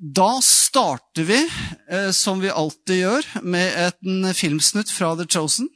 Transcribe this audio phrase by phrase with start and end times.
[0.00, 1.50] Da starter vi,
[1.90, 5.68] eh, som vi alltid gjør, med en filmsnutt fra The Chosen.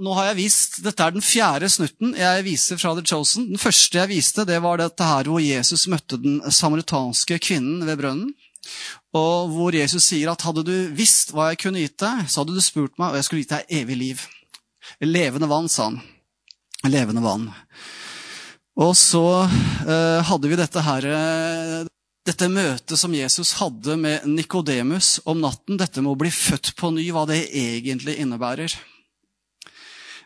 [0.00, 3.50] Nå har jeg vist, Dette er den fjerde snutten jeg viser fra The Chosen.
[3.50, 8.00] Den første jeg viste, det var dette her hvor Jesus møtte den samaritanske kvinnen ved
[8.00, 8.32] brønnen.
[9.12, 12.56] Og hvor Jesus sier at hadde du visst hva jeg kunne gitt deg, så hadde
[12.56, 14.26] du spurt meg, og jeg skulle gitt deg evig liv.
[15.04, 16.00] Levende vann, sa han.
[16.88, 17.50] Levende vann.
[18.80, 19.26] Og så
[19.84, 21.88] eh, hadde vi dette her eh,
[22.28, 26.92] dette møtet som Jesus hadde med Nikodemus om natten, dette med å bli født på
[26.92, 28.74] ny, hva det egentlig innebærer.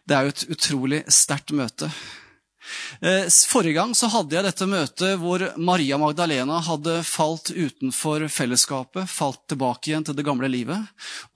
[0.04, 1.88] Det er jo et utrolig sterkt møte.
[3.00, 9.10] Eh, forrige gang så hadde jeg dette møtet hvor Maria Magdalena hadde falt utenfor fellesskapet,
[9.10, 10.80] falt tilbake igjen til det gamle livet.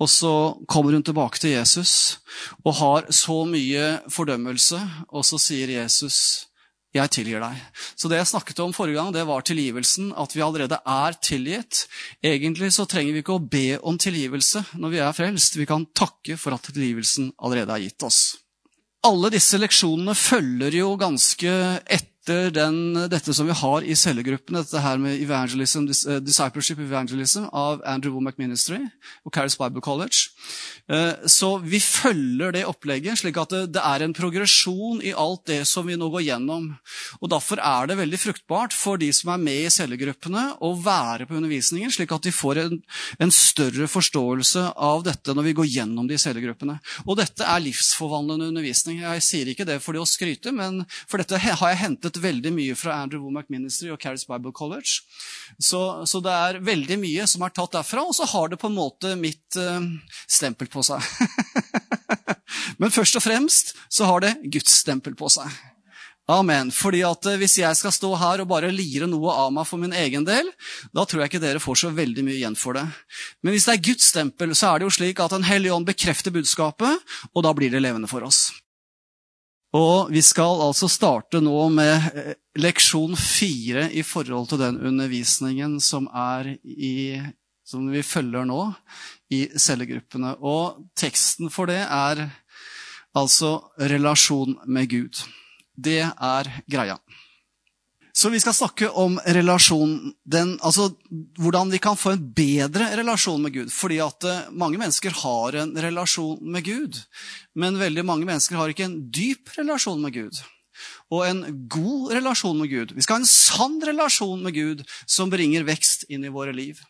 [0.00, 0.34] Og så
[0.66, 2.18] kommer hun tilbake til Jesus
[2.64, 4.80] og har så mye fordømmelse,
[5.12, 6.47] og så sier Jesus
[6.96, 7.60] jeg tilgir deg.
[7.98, 10.12] Så det jeg snakket om forrige gang, det var tilgivelsen.
[10.16, 11.84] At vi allerede er tilgitt.
[12.24, 15.58] Egentlig så trenger vi ikke å be om tilgivelse når vi er frelst.
[15.60, 18.22] Vi kan takke for at tilgivelsen allerede er gitt oss.
[19.06, 21.50] Alle disse leksjonene følger jo ganske
[21.84, 26.78] etter etter den, dette som vi har i cellegruppene, dette her med evangelism, eh, discipleship
[26.78, 28.82] evangelism av Andrew Womack Ministry
[29.24, 30.28] og Caris Bible College.
[30.88, 35.66] Eh, så vi følger det opplegget, slik at det er en progresjon i alt det
[35.66, 36.76] som vi nå går gjennom.
[37.22, 41.26] Og Derfor er det veldig fruktbart for de som er med i cellegruppene, å være
[41.28, 42.78] på undervisningen, slik at de får en,
[43.20, 46.78] en større forståelse av dette når vi går gjennom de cellegruppene.
[47.06, 49.00] Og dette er livsforvandlende undervisning.
[49.04, 52.52] Jeg sier ikke det for det å skryte, men for dette har jeg hentet veldig
[52.54, 55.00] mye fra Andrew Womack Ministry og Caris Bible College.
[55.58, 58.70] Så, så, det er veldig mye som er tatt derfra, og så har det på
[58.70, 59.80] en måte mitt uh,
[60.26, 61.04] stempel på seg.
[62.80, 65.50] Men først og fremst så har det Guds stempel på seg.
[66.28, 66.68] Amen.
[66.74, 69.80] Fordi at eh, Hvis jeg skal stå her og bare lire noe av meg for
[69.80, 70.50] min egen del,
[70.92, 72.84] da tror jeg ikke dere får så veldig mye igjen for det.
[73.40, 75.88] Men hvis det er Guds stempel, så er det jo slik at Den hellige ånd
[75.88, 77.00] bekrefter budskapet,
[77.32, 78.47] og da blir det levende for oss.
[79.76, 85.76] Og vi skal altså starte nå med eh, leksjon fire i forhold til den undervisningen
[85.84, 86.08] som,
[86.64, 87.20] i,
[87.68, 88.62] som vi følger nå
[89.34, 90.38] i cellegruppene.
[90.40, 92.24] Og teksten for det er
[93.18, 93.58] altså
[93.92, 95.20] relasjon med Gud.
[95.76, 96.96] Det er greia.
[98.18, 99.92] Så vi skal snakke om relasjon,
[100.26, 100.88] den, altså
[101.38, 103.68] hvordan vi kan få en bedre relasjon med Gud.
[103.70, 106.98] Fordi at uh, mange mennesker har en relasjon med Gud,
[107.54, 110.40] men veldig mange mennesker har ikke en dyp relasjon med Gud.
[111.14, 112.94] Og en god relasjon med Gud.
[112.96, 116.80] Vi skal ha en sann relasjon med Gud som bringer vekst inn i våre liv.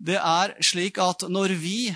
[0.00, 1.92] Det er slik at når vi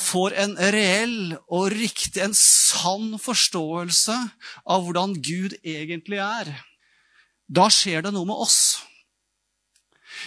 [0.00, 4.16] får en reell og riktig, en sann forståelse
[4.64, 6.54] av hvordan Gud egentlig er,
[7.46, 8.60] da skjer det noe med oss.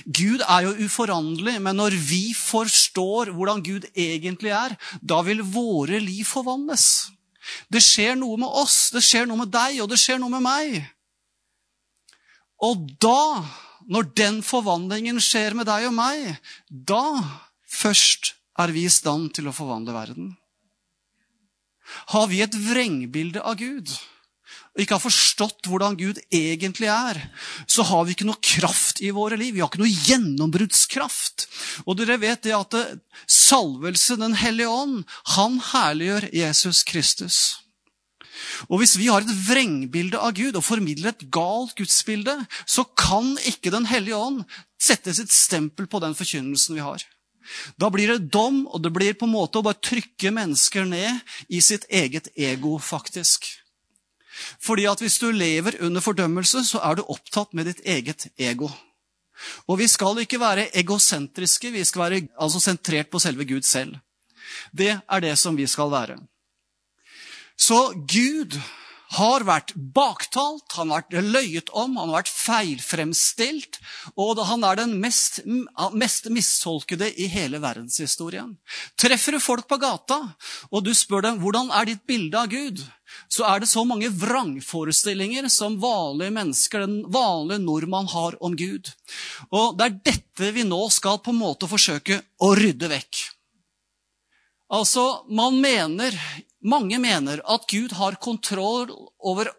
[0.05, 5.99] Gud er jo uforanderlig, men når vi forstår hvordan Gud egentlig er, da vil våre
[6.03, 7.09] liv forvandles.
[7.71, 10.45] Det skjer noe med oss, det skjer noe med deg, og det skjer noe med
[10.45, 10.79] meg.
[12.63, 13.43] Og da,
[13.89, 16.35] når den forvandlingen skjer med deg og meg,
[16.69, 17.03] da
[17.69, 20.33] først er vi i stand til å forvandle verden.
[22.13, 23.89] Har vi et vrengbilde av Gud?
[24.79, 27.17] Og ikke har forstått hvordan Gud egentlig er,
[27.67, 29.57] så har vi ikke noe kraft i våre liv.
[29.57, 31.49] Vi har ikke noe gjennombruddskraft.
[31.83, 32.77] Og dere vet det at
[33.27, 35.03] salvelse, Den hellige ånd,
[35.35, 37.59] han herliggjør Jesus Kristus.
[38.71, 43.35] Og hvis vi har et vrengbilde av Gud og formidler et galt gudsbilde, så kan
[43.51, 44.45] ikke Den hellige ånd
[44.79, 47.03] sette sitt stempel på den forkynnelsen vi har.
[47.75, 51.19] Da blir det dom, og det blir på en måte å bare trykke mennesker ned
[51.51, 53.58] i sitt eget ego, faktisk.
[54.61, 58.69] Fordi at hvis du lever under fordømmelse, så er du opptatt med ditt eget ego.
[59.67, 63.95] Og vi skal ikke være egosentriske, vi skal være altså sentrert på selve Gud selv.
[64.75, 66.17] Det er det som vi skal være.
[67.59, 68.59] Så Gud
[69.17, 73.79] har vært baktalt, han har vært løyet om, han har vært feilfremstilt,
[74.13, 75.41] og han er den mest,
[75.97, 78.53] mest mistolkede i hele verdenshistorien.
[78.99, 80.19] Treffer du folk på gata,
[80.69, 82.83] og du spør dem hvordan er ditt bilde av Gud,
[83.29, 88.91] så er det så mange vrangforestillinger som vanlige mennesker, den vanlige nordmann, har om Gud.
[89.49, 93.23] Og det er dette vi nå skal på en måte forsøke å rydde vekk.
[94.77, 96.13] Altså, man mener
[96.63, 99.51] mange mener at Gud har kontroll over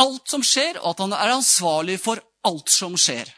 [0.00, 3.30] alt som skjer, og at han er ansvarlig for alt som skjer.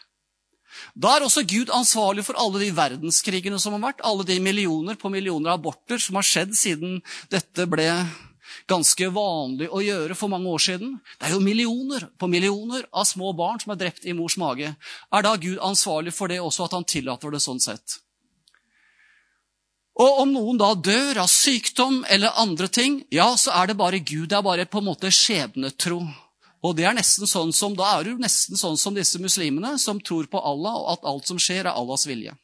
[0.96, 4.96] Da er også Gud ansvarlig for alle de verdenskrigene som har vært, alle de millioner
[5.00, 7.00] på millioner aborter som har skjedd siden
[7.32, 7.88] dette ble
[8.70, 10.96] ganske vanlig å gjøre for mange år siden.
[11.18, 14.72] Det er jo millioner på millioner av små barn som er drept i mors mage.
[15.12, 18.00] Er da Gud ansvarlig for det også, at han tillater det sånn sett?
[19.96, 24.02] Og om noen da dør av sykdom eller andre ting, ja, så er det bare
[24.02, 24.28] Gud.
[24.28, 26.02] Det er bare på en måte skjebnetro.
[26.66, 30.00] Og det er nesten sånn som, Da er du nesten sånn som disse muslimene, som
[30.00, 32.34] tror på Allah, og at alt som skjer, er Allahs vilje.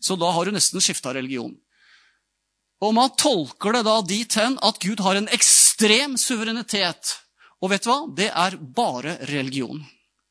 [0.00, 1.54] Så da har du nesten skifta religion.
[2.82, 7.14] Og man tolker det da dit hen at Gud har en ekstrem suverenitet.
[7.62, 8.00] Og vet du hva?
[8.18, 9.80] Det er bare religion.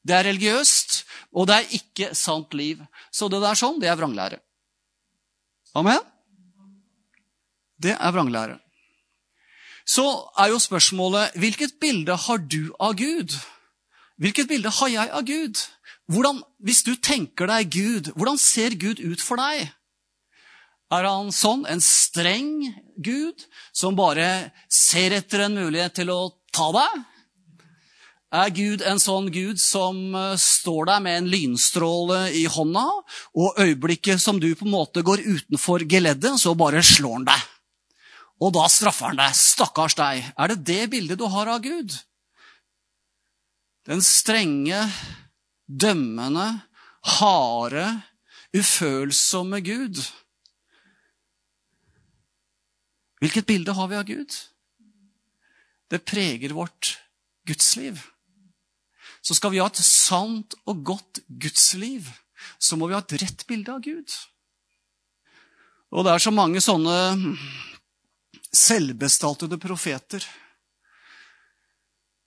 [0.05, 0.99] Det er religiøst,
[1.33, 2.83] og det er ikke sant liv.
[3.09, 4.37] Så det der sånn, det er vranglære.
[5.75, 5.99] Amen?
[7.81, 8.59] Det er vranglære.
[9.85, 10.05] Så
[10.39, 13.35] er jo spørsmålet hvilket bilde har du av Gud?
[14.17, 15.61] Hvilket bilde har jeg av Gud?
[16.09, 19.67] Hvordan, hvis du tenker deg Gud, hvordan ser Gud ut for deg?
[20.93, 22.61] Er han sånn, en streng
[23.01, 26.19] Gud, som bare ser etter en mulighet til å
[26.53, 27.03] ta deg?
[28.35, 32.83] Er Gud en sånn Gud som eh, står der med en lynstråle i hånda,
[33.37, 37.45] og øyeblikket som du på en måte går utenfor geleddet, så bare slår han deg?
[38.43, 39.37] Og da straffer han deg.
[39.37, 40.25] Stakkars deg.
[40.35, 41.95] Er det det bildet du har av Gud?
[43.87, 44.81] Den strenge,
[45.69, 46.49] dømmende,
[47.19, 47.85] harde,
[48.55, 50.01] ufølsomme Gud.
[53.21, 54.35] Hvilket bilde har vi av Gud?
[55.87, 56.97] Det preger vårt
[57.47, 58.01] gudsliv.
[59.25, 62.07] Så skal vi ha et sant og godt gudsliv,
[62.61, 64.13] så må vi ha et rett bilde av Gud.
[65.95, 66.97] Og det er så mange sånne
[68.55, 70.23] selvbestaltede profeter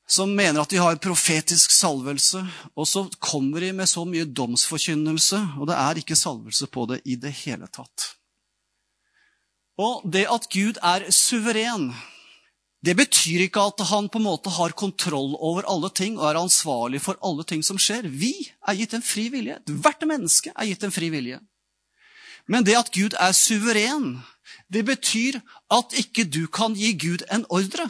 [0.09, 2.41] som mener at de har profetisk salvelse,
[2.73, 7.03] og så kommer de med så mye domsforkynnelse, og det er ikke salvelse på det
[7.05, 8.15] i det hele tatt.
[9.79, 11.93] Og det at Gud er suveren,
[12.85, 16.39] det betyr ikke at han på en måte har kontroll over alle ting og er
[16.39, 18.07] ansvarlig for alle ting som skjer.
[18.07, 18.33] Vi
[18.63, 19.59] er gitt en fri vilje.
[19.67, 21.41] Hvert menneske er gitt en fri vilje.
[22.49, 24.21] Men det at Gud er suveren,
[24.71, 25.41] det betyr
[25.75, 27.89] at ikke du kan gi Gud en ordre.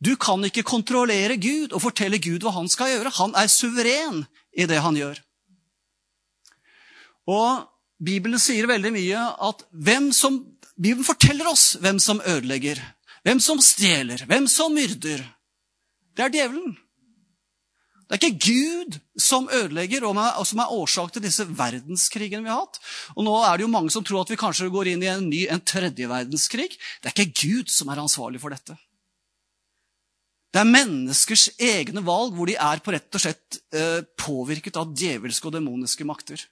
[0.00, 3.12] Du kan ikke kontrollere Gud og fortelle Gud hva han skal gjøre.
[3.20, 4.24] Han er suveren
[4.56, 5.20] i det han gjør.
[7.30, 7.68] Og
[8.00, 10.40] Bibelen sier veldig mye at hvem som,
[10.80, 12.80] Bibelen forteller oss hvem som ødelegger,
[13.26, 15.24] hvem som stjeler, hvem som myrder.
[16.16, 16.76] Det er djevelen.
[18.10, 22.64] Det er ikke Gud som ødelegger, og som er årsak til disse verdenskrigene vi har
[22.64, 22.80] hatt.
[23.14, 25.28] Og nå er det jo mange som tror at vi kanskje går inn i en
[25.30, 26.72] ny, en tredje verdenskrig.
[26.74, 28.74] Det er ikke Gud som er ansvarlig for dette.
[30.50, 34.90] Det er menneskers egne valg hvor de er på rett og slett eh, påvirket av
[34.90, 36.42] djevelske og demoniske makter.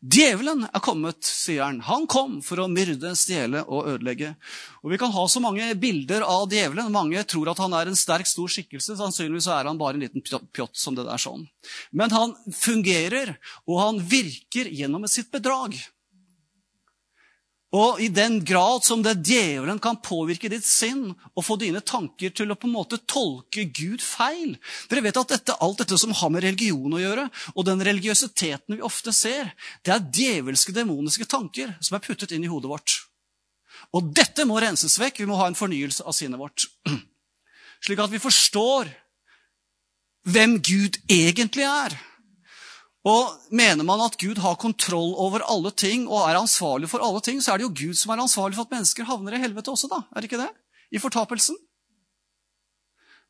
[0.00, 1.82] Djevelen er kommet, sier han.
[1.84, 4.32] Han kom for å myrde, stjele og ødelegge.
[4.80, 6.88] Og Vi kan ha så mange bilder av djevelen.
[6.92, 8.96] Mange tror at han er en sterk, stor skikkelse.
[8.96, 11.44] Sannsynligvis er han bare en liten pjott som det der sånn.
[11.92, 13.36] Men han fungerer,
[13.68, 15.76] og han virker gjennom sitt bedrag.
[17.70, 22.32] Og i den grad som det djevelen kan påvirke ditt sinn og få dine tanker
[22.34, 24.56] til å på en måte tolke Gud feil
[24.90, 28.74] Dere vet at dette, alt dette som har med religion å gjøre, og den religiøsiteten
[28.74, 29.52] vi ofte ser,
[29.86, 32.96] det er djevelske, demoniske tanker som er puttet inn i hodet vårt.
[33.94, 35.22] Og dette må renses vekk.
[35.22, 36.66] Vi må ha en fornyelse av sinnet vårt.
[37.84, 38.90] Slik at vi forstår
[40.30, 41.94] hvem Gud egentlig er.
[43.08, 47.22] Og Mener man at Gud har kontroll over alle ting og er ansvarlig for alle
[47.24, 49.72] ting, så er det jo Gud som er ansvarlig for at mennesker havner i helvete
[49.72, 50.02] også, da.
[50.12, 50.50] Er det ikke det?
[50.92, 51.56] I fortapelsen.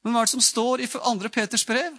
[0.00, 1.29] Men hva er det som står i 2.
[1.33, 1.97] Peters brev?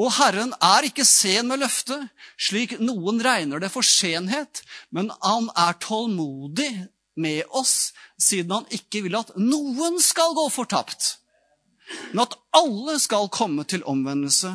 [0.00, 2.08] Og Herren er ikke sen med løftet,
[2.40, 6.70] slik noen regner det for senhet, men han er tålmodig
[7.20, 11.18] med oss, siden han ikke vil at noen skal gå fortapt,
[12.14, 14.54] men at alle skal komme til omvendelse.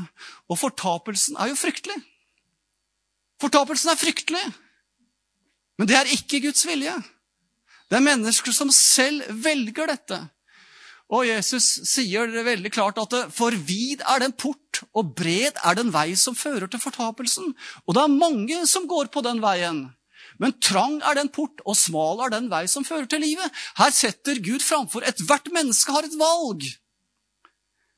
[0.49, 1.99] Og fortapelsen er jo fryktelig.
[3.41, 4.45] Fortapelsen er fryktelig.
[5.77, 6.95] Men det er ikke Guds vilje.
[7.87, 10.19] Det er mennesker som selv velger dette.
[11.07, 15.77] Og Jesus sier det veldig klart at for vid er den port, og bred er
[15.77, 17.53] den vei som fører til fortapelsen.
[17.87, 19.85] Og det er mange som går på den veien.
[20.41, 23.47] Men trang er den port, og smal er den vei som fører til livet.
[23.79, 26.67] Her setter Gud framfor ethvert menneske har et valg.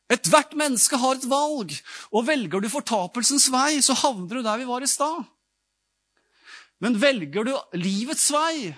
[0.10, 1.76] Ethvert menneske har et valg,
[2.10, 5.28] og velger du fortapelsens vei, så havner du der vi var i stad.
[6.82, 8.72] Men velger du livets vei,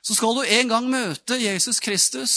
[0.00, 2.34] så skal du en gang møte Jesus Kristus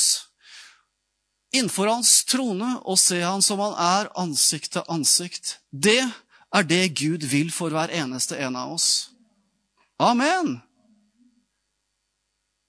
[1.51, 5.57] innenfor hans trone og se han som han er, ansikt til ansikt.
[5.71, 6.01] Det
[6.51, 9.11] er det Gud vil for hver eneste en av oss.
[10.01, 10.57] Amen!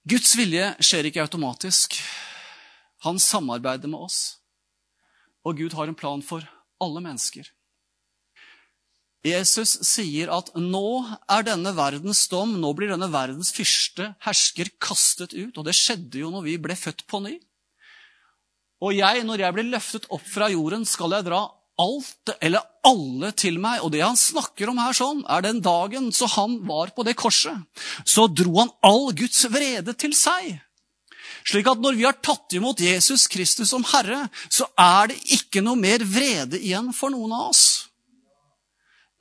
[0.02, 1.94] Guds vilje skjer ikke automatisk.
[3.06, 4.41] Han samarbeider med oss.
[5.46, 6.44] Og Gud har en plan for
[6.82, 7.48] alle mennesker.
[9.22, 15.34] Jesus sier at nå er denne verdens dom, nå blir denne verdens fyrste hersker kastet
[15.34, 15.54] ut.
[15.54, 17.36] Og det skjedde jo når vi ble født på ny.
[18.82, 21.44] Og jeg, når jeg blir løftet opp fra jorden, skal jeg dra
[21.82, 23.84] alt eller alle til meg.
[23.86, 27.14] Og det han snakker om her, sånn, er den dagen så han var på det
[27.20, 27.62] korset.
[28.02, 30.56] Så dro han all Guds vrede til seg.
[31.48, 35.62] Slik at når vi har tatt imot Jesus Kristus som Herre, så er det ikke
[35.64, 37.64] noe mer vrede igjen for noen av oss.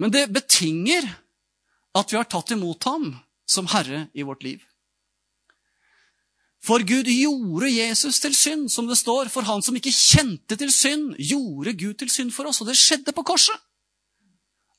[0.01, 1.05] Men det betinger
[1.97, 3.11] at vi har tatt imot ham
[3.49, 4.61] som herre i vårt liv.
[6.61, 9.31] For Gud gjorde Jesus til synd, som det står.
[9.33, 12.61] For han som ikke kjente til synd, gjorde Gud til synd for oss.
[12.61, 13.57] Og det skjedde på korset.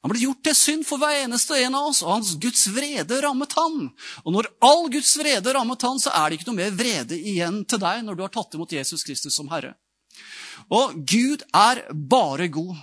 [0.02, 3.20] Han ble gjort til synd for hver eneste en av oss, og hans Guds vrede
[3.22, 3.84] rammet han.
[4.26, 7.60] Og når all Guds vrede rammet han, så er det ikke noe mer vrede igjen
[7.70, 9.76] til deg når du har tatt imot Jesus Kristus som Herre.
[10.74, 12.74] Og Gud er bare god.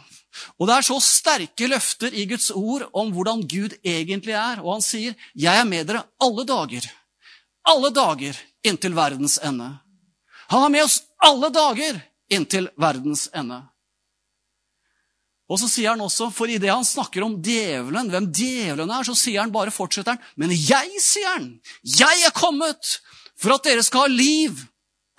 [0.55, 4.61] Og det er så sterke løfter i Guds ord om hvordan Gud egentlig er.
[4.63, 6.87] Og han sier, 'Jeg er med dere alle dager'.
[7.67, 9.79] Alle dager inntil verdens ende.
[10.49, 13.61] Han er med oss alle dager inntil verdens ende.
[15.49, 19.15] Og så sier han også, for idet han snakker om djevelen, hvem djevelen er, så
[19.17, 21.47] sier han bare, fortsetter han, men jeg, sier han,
[21.81, 22.99] jeg er kommet
[23.39, 24.61] for at dere skal ha liv,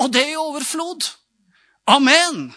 [0.00, 1.08] og det i overflod.
[1.90, 2.52] Amen.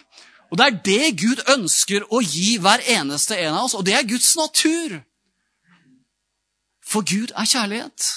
[0.52, 3.96] Og det er det Gud ønsker å gi hver eneste en av oss, og det
[3.98, 5.00] er Guds natur.
[6.84, 8.10] For Gud er kjærlighet.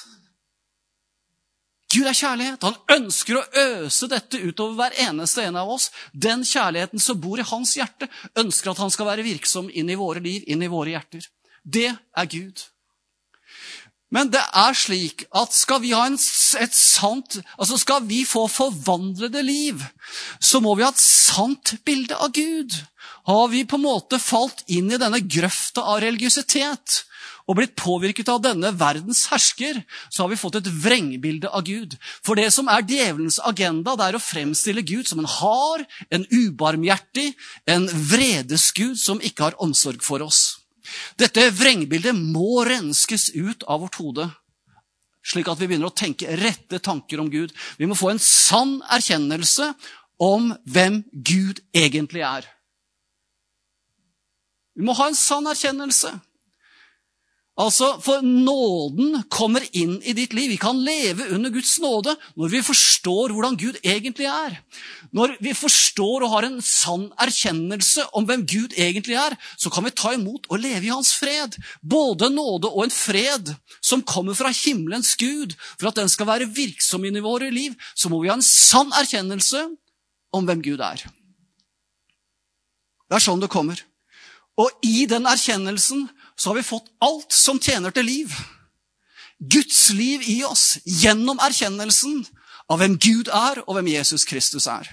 [1.98, 2.64] Gud er kjærlighet.
[2.68, 5.90] Han ønsker å øse dette utover hver eneste en av oss.
[6.14, 9.98] Den kjærligheten som bor i hans hjerte, ønsker at han skal være virksom inn i
[9.98, 11.26] våre liv, inn i våre hjerter.
[11.66, 12.62] Det er Gud.
[14.14, 19.82] Men det er slik at skal vi en, sant, altså skal vi få forvandlede liv,
[20.40, 22.78] så må vi ha et sant bilde av Gud.
[23.28, 27.02] Har vi på en måte falt inn i denne grøfta av religiøsitet
[27.48, 29.80] og blitt påvirket av denne verdens hersker,
[30.12, 31.96] så har vi fått et vrengbilde av Gud.
[32.26, 36.28] For det som er djevelens agenda, det er å fremstille Gud som en hard, en
[36.28, 37.32] ubarmhjertig,
[37.72, 40.60] en vredesgud som ikke har omsorg for oss.
[41.20, 44.28] Dette vrengbildet må renskes ut av vårt hode,
[45.28, 47.56] slik at vi begynner å tenke rette tanker om Gud.
[47.80, 49.74] Vi må få en sann erkjennelse
[50.24, 52.48] om hvem Gud egentlig er.
[54.78, 56.14] Vi må ha en sann erkjennelse.
[57.58, 60.52] Altså, For nåden kommer inn i ditt liv.
[60.54, 64.60] Vi kan leve under Guds nåde når vi forstår hvordan Gud egentlig er.
[65.10, 69.88] Når vi forstår og har en sann erkjennelse om hvem Gud egentlig er, så kan
[69.88, 71.58] vi ta imot og leve i hans fred.
[71.82, 75.58] Både nåde og en fred som kommer fra himmelens Gud.
[75.80, 78.94] For at den skal være virksom i våre liv, så må vi ha en sann
[78.94, 79.66] erkjennelse
[80.30, 81.02] om hvem Gud er.
[83.08, 83.82] Det er sånn det kommer.
[84.58, 86.08] Og i den erkjennelsen
[86.38, 88.34] så har vi fått alt som tjener til liv.
[89.38, 92.24] Guds liv i oss gjennom erkjennelsen
[92.70, 94.90] av hvem Gud er, og hvem Jesus Kristus er.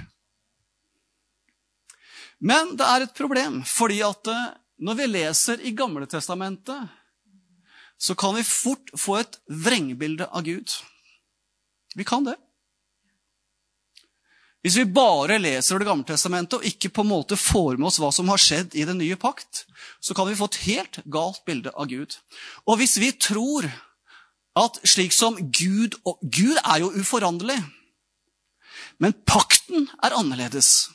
[2.45, 4.53] Men det er et problem, fordi at eh,
[4.85, 6.91] når vi leser i Gamle Testamentet,
[7.99, 10.75] så kan vi fort få et vrengbilde av Gud.
[11.95, 12.37] Vi kan det.
[14.65, 18.01] Hvis vi bare leser Det gamle testamentet og ikke på en måte får med oss
[18.01, 19.67] hva som har skjedd i den nye pakt,
[20.01, 22.17] så kan vi få et helt galt bilde av Gud.
[22.65, 23.69] Og hvis vi tror
[24.57, 27.59] at slik som Gud og Gud er jo uforanderlig,
[29.03, 30.89] men pakten er annerledes.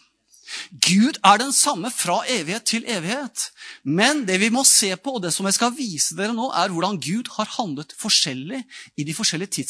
[0.72, 3.50] Gud er den samme fra evighet til evighet.
[3.84, 6.74] Men det vi må se på, og det som jeg skal vise dere nå, er
[6.74, 8.64] hvordan Gud har handlet forskjellig
[8.98, 9.68] i de forskjellige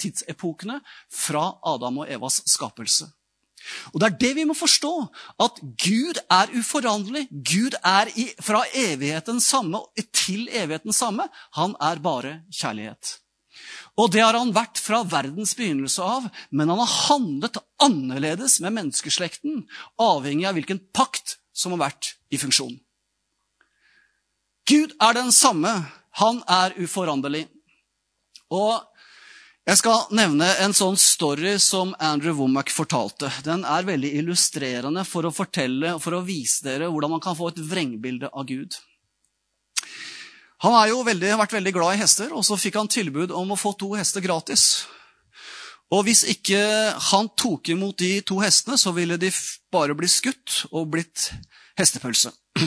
[0.00, 0.80] tidsepokene
[1.12, 1.44] fra
[1.74, 3.10] Adam og Evas skapelse.
[3.92, 4.92] Og Det er det vi må forstå.
[5.40, 7.28] At Gud er uforanderlig.
[7.30, 9.80] Gud er i, fra evigheten samme
[10.12, 11.28] til evigheten samme.
[11.58, 13.18] Han er bare kjærlighet.
[13.98, 18.76] Og det har han vært fra verdens begynnelse av, men han har handlet annerledes med
[18.76, 19.64] menneskeslekten,
[19.98, 22.76] avhengig av hvilken pakt som har vært i funksjon.
[24.68, 25.72] Gud er den samme.
[26.20, 27.46] Han er uforanderlig.
[28.54, 28.84] Og
[29.68, 33.28] jeg skal nevne en sånn story som Andrew Womack fortalte.
[33.44, 37.50] Den er veldig illustrerende for å fortelle for å vise dere hvordan man kan få
[37.50, 38.78] et vrengbilde av Gud.
[40.64, 43.60] Han har jo vært veldig glad i hester, og så fikk han tilbud om å
[43.60, 44.88] få to hester gratis.
[45.92, 46.64] Og hvis ikke
[47.12, 49.28] han tok imot de to hestene, så ville de
[49.72, 51.28] bare bli skutt og blitt
[51.76, 52.32] hestepølse.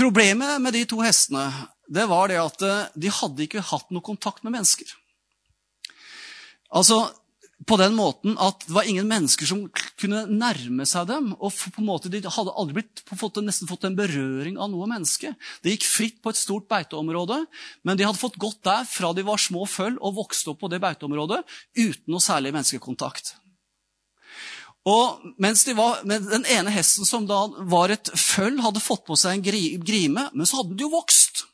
[0.00, 1.44] Problemet med de to hestene
[1.88, 4.90] det var det at eh, de hadde ikke hatt noe kontakt med mennesker.
[6.74, 7.04] Altså,
[7.66, 9.62] på den måten at det var ingen mennesker som
[9.96, 11.30] kunne nærme seg dem.
[11.38, 14.88] og på en måte De hadde aldri blitt, fått, nesten fått en berøring av noe
[14.90, 15.32] menneske.
[15.62, 17.44] Det gikk fritt på et stort beiteområde,
[17.82, 20.70] men de hadde fått gått der fra de var små føll og vokste opp på
[20.70, 21.42] det beiteområdet
[21.78, 23.34] uten noe særlig menneskekontakt.
[24.86, 29.16] Og mens de var, Den ene hesten som da var et føll, hadde fått på
[29.18, 31.46] seg en grime, men så hadde den jo vokst.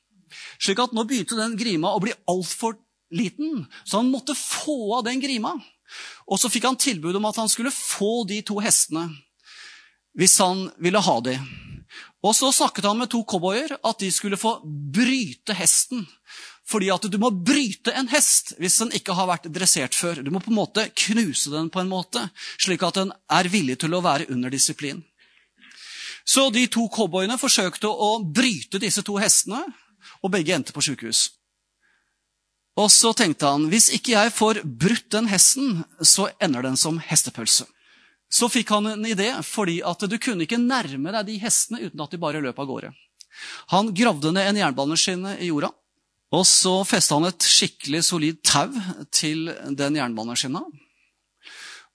[0.62, 2.76] Slik at nå begynte den grima å bli altfor
[3.12, 5.56] liten, så han måtte få av den grima.
[6.30, 9.10] Og så fikk han tilbud om at han skulle få de to hestene
[10.16, 11.34] hvis han ville ha de.
[12.22, 16.04] Og så snakket han med to cowboyer at de skulle få bryte hesten.
[16.68, 20.20] Fordi at du må bryte en hest hvis den ikke har vært dressert før.
[20.22, 22.28] Du må på en måte knuse den på en måte,
[22.60, 25.02] slik at den er villig til å være under disiplin.
[26.24, 29.64] Så de to cowboyene forsøkte å bryte disse to hestene,
[30.22, 31.30] og begge endte på sykehus.
[32.80, 37.00] Og så tenkte han hvis ikke jeg får brutt den hesten, så ender den som
[37.04, 37.66] hestepølse.
[38.32, 42.00] Så fikk han en idé, fordi at du kunne ikke nærme deg de hestene uten
[42.00, 42.92] at de bare løp av gårde.
[43.72, 45.68] Han gravde ned en jernbaneskinne i jorda,
[46.32, 48.72] og så festa han et skikkelig solid tau
[49.12, 50.64] til den jernbaneskinna.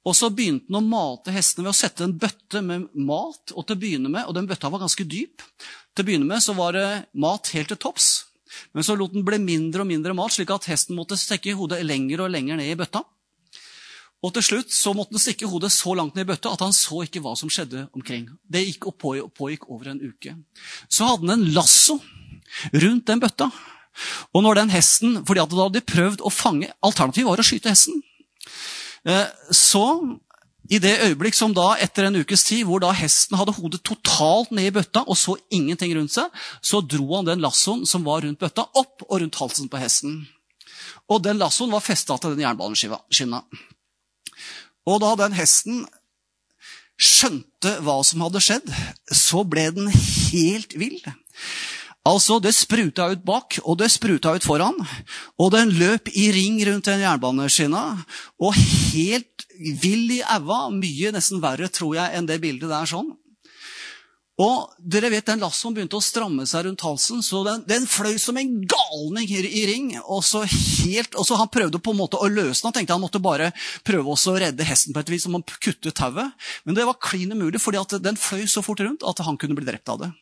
[0.07, 3.51] Og så begynte han å mate hestene ved å sette en bøtte med mat.
[3.51, 5.43] Og til å begynne med, og den bøtta var ganske dyp.
[5.97, 6.87] Til å begynne med så var det
[7.17, 8.07] mat helt til topps.
[8.77, 11.79] Men så lot den bli mindre og mindre mat, slik at hesten måtte stikke hodet
[11.81, 13.01] lenger og lenger ned i bøtta.
[14.21, 16.75] Og til slutt så måtte den stikke hodet så langt ned i bøtta at han
[16.75, 18.27] så ikke hva som skjedde omkring.
[18.45, 20.35] Det gikk og pågikk over en uke.
[20.85, 21.97] Så hadde han en lasso
[22.77, 23.49] rundt den bøtta.
[24.37, 27.47] Og når den hesten, fordi at da hadde de prøvd å fange Alternativet var å
[27.49, 28.03] skyte hesten.
[29.09, 29.85] Eh, så
[30.69, 34.51] i det øyeblikk som da, etter en ukes tid, hvor da hesten hadde hodet totalt
[34.51, 36.31] ned i bøtta og så ingenting rundt seg,
[36.61, 40.25] så dro han den lassoen som var rundt bøtta, opp og rundt halsen på hesten.
[41.07, 43.41] Og den lassoen var festa til den jernbaneskinna.
[44.87, 45.85] Og da den hesten
[46.97, 48.69] skjønte hva som hadde skjedd,
[49.13, 50.99] så ble den helt vill.
[52.07, 54.77] Altså, Det spruta ut bak, og det spruta ut foran.
[55.37, 57.83] Og den løp i ring rundt den jernbaneskinna.
[58.39, 60.67] Og helt vill i aua.
[60.73, 63.15] Mye nesten verre, tror jeg, enn det bildet der sånn.
[64.37, 68.19] Og dere vet, Den lassoen begynte å stramme seg rundt halsen, så den, den fløy
[68.21, 69.87] som en galning i ring.
[70.05, 72.69] Og så, helt, og så Han prøvde på en måte å løse den.
[72.69, 73.49] Han tenkte han måtte bare
[73.87, 76.37] prøve å redde hesten på et vis, om han kuttet tauet.
[76.65, 79.65] Men det var klin umulig, fordi den fløy så fort rundt at han kunne bli
[79.65, 80.13] drept av det.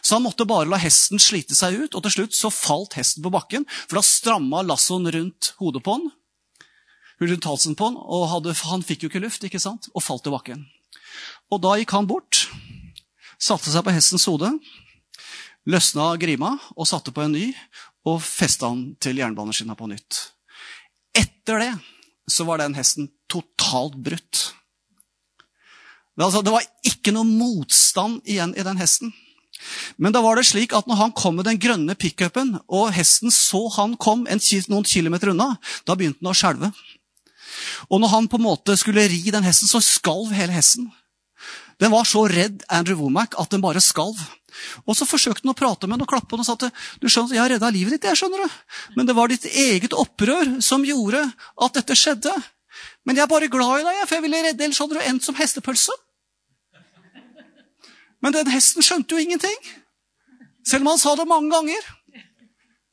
[0.00, 3.24] Så han måtte bare la hesten slite seg ut, og til slutt så falt hesten
[3.24, 3.68] på bakken.
[3.86, 6.08] For da stramma lassoen rundt hodet på han,
[7.20, 9.90] rundt halsen på han, og hadde, han fikk jo ikke luft, ikke sant?
[9.94, 10.64] og falt til bakken.
[11.52, 12.46] Og da gikk han bort,
[13.40, 14.52] satte seg på hestens hode,
[15.68, 17.50] løsna grima og satte på en ny,
[18.08, 20.20] og festa han til jernbaneskinna på nytt.
[21.16, 21.72] Etter det
[22.30, 24.52] så var den hesten totalt brutt.
[26.16, 29.12] Det, altså, det var ikke noe motstand igjen i den hesten.
[30.00, 33.32] Men da var det slik at når han kom med den grønne pickupen, og hesten
[33.34, 34.40] så han kom en,
[34.72, 35.54] noen kilometer unna,
[35.84, 36.70] da begynte han å skjelve.
[37.88, 40.90] Og når han på en måte skulle ri den hesten, så skalv hele hesten.
[41.80, 44.18] Den var så redd Andrew Womack at den bare skalv.
[44.84, 46.68] Og Så forsøkte han å prate med den og klappe den og sa at
[47.00, 48.08] du skjønner, jeg har redda livet ditt.
[48.10, 48.50] jeg skjønner det.
[48.96, 52.34] Men det var ditt eget opprør som gjorde at dette skjedde.
[53.04, 55.24] Men jeg er bare glad i deg, for jeg ville redde, ellers hadde du endt
[55.24, 55.96] som hestepølse.
[58.20, 59.56] Men den hesten skjønte jo ingenting.
[60.66, 61.86] Selv om han sa det mange ganger.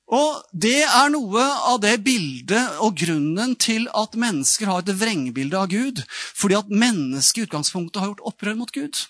[0.08, 5.60] Og det er noe av det bildet og grunnen til at mennesker har et vrengbilde
[5.60, 6.00] av Gud.
[6.08, 9.04] Fordi at mennesket i utgangspunktet har gjort opprør mot Gud.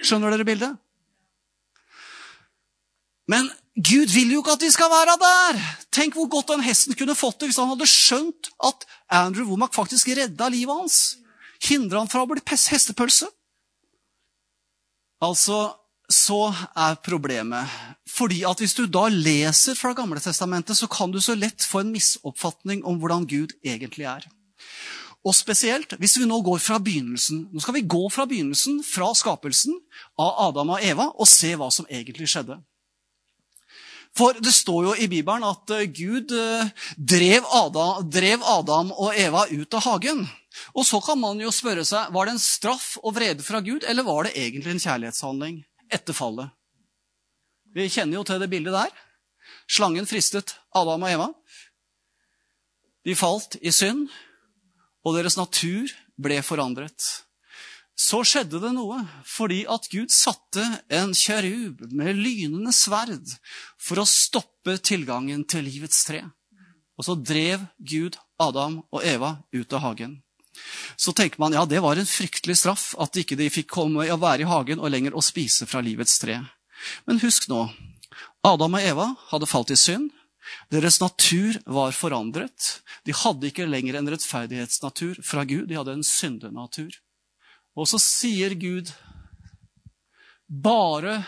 [0.00, 0.80] Skjønner dere bildet?
[3.28, 5.60] Men Gud vil jo ikke at vi skal være der!
[5.92, 9.76] Tenk hvor godt den hesten kunne fått det hvis han hadde skjønt at Andrew Womack
[9.76, 11.00] faktisk redda livet hans.
[11.60, 13.28] Hindra han fra å bli hestepølse.
[15.24, 15.76] Altså,
[16.12, 17.70] så er problemet
[18.16, 21.82] fordi at hvis du da leser fra Gamle Testamentet, så kan du så lett få
[21.82, 24.24] en misoppfatning om hvordan Gud egentlig er.
[25.26, 27.48] Og spesielt hvis vi nå går fra begynnelsen.
[27.50, 29.74] Nå skal vi gå fra begynnelsen, fra skapelsen
[30.22, 32.60] av Adam og Eva, og se hva som egentlig skjedde.
[34.16, 39.12] For det står jo i Bibelen at eh, Gud eh, drev Adam, drev Adam og
[39.12, 40.24] Eva ut av hagen.
[40.72, 43.84] Og så kan man jo spørre seg var det en straff og vrede fra Gud,
[43.84, 45.58] eller var det egentlig en kjærlighetshandling
[45.92, 46.50] etter fallet?
[47.76, 48.92] Vi kjenner jo til det bildet der.
[49.70, 51.28] Slangen fristet Adam og Eva.
[53.06, 54.08] De falt i synd,
[55.06, 56.96] og deres natur ble forandret.
[57.96, 63.30] Så skjedde det noe fordi at Gud satte en kjerub med lynende sverd
[63.80, 66.24] for å stoppe tilgangen til livets tre.
[66.96, 70.18] Og så drev Gud Adam og Eva ut av hagen.
[70.96, 74.22] Så tenker man ja, det var en fryktelig straff at ikke de fikk komme og
[74.22, 76.40] være i hagen og lenger og spise fra livets tre.
[77.08, 77.66] Men husk nå,
[78.46, 80.10] Adam og Eva hadde falt i synd.
[80.70, 82.68] Deres natur var forandret.
[83.04, 86.94] De hadde ikke lenger en rettferdighetsnatur fra Gud, de hadde en syndenatur.
[87.76, 88.92] Og så sier Gud
[90.46, 91.18] bare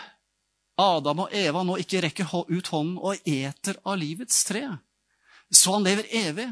[0.79, 4.63] Adam og Eva nå ikke rekker ut hånden og eter av livets tre,
[5.51, 6.47] så han lever evig.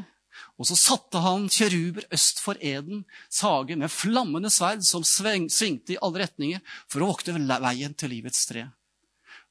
[0.58, 6.00] Og så satte han kjeruber øst for Eden, sage med flammende sverd som svingte i
[6.02, 8.66] alle retninger for å vokte veien til livets tre.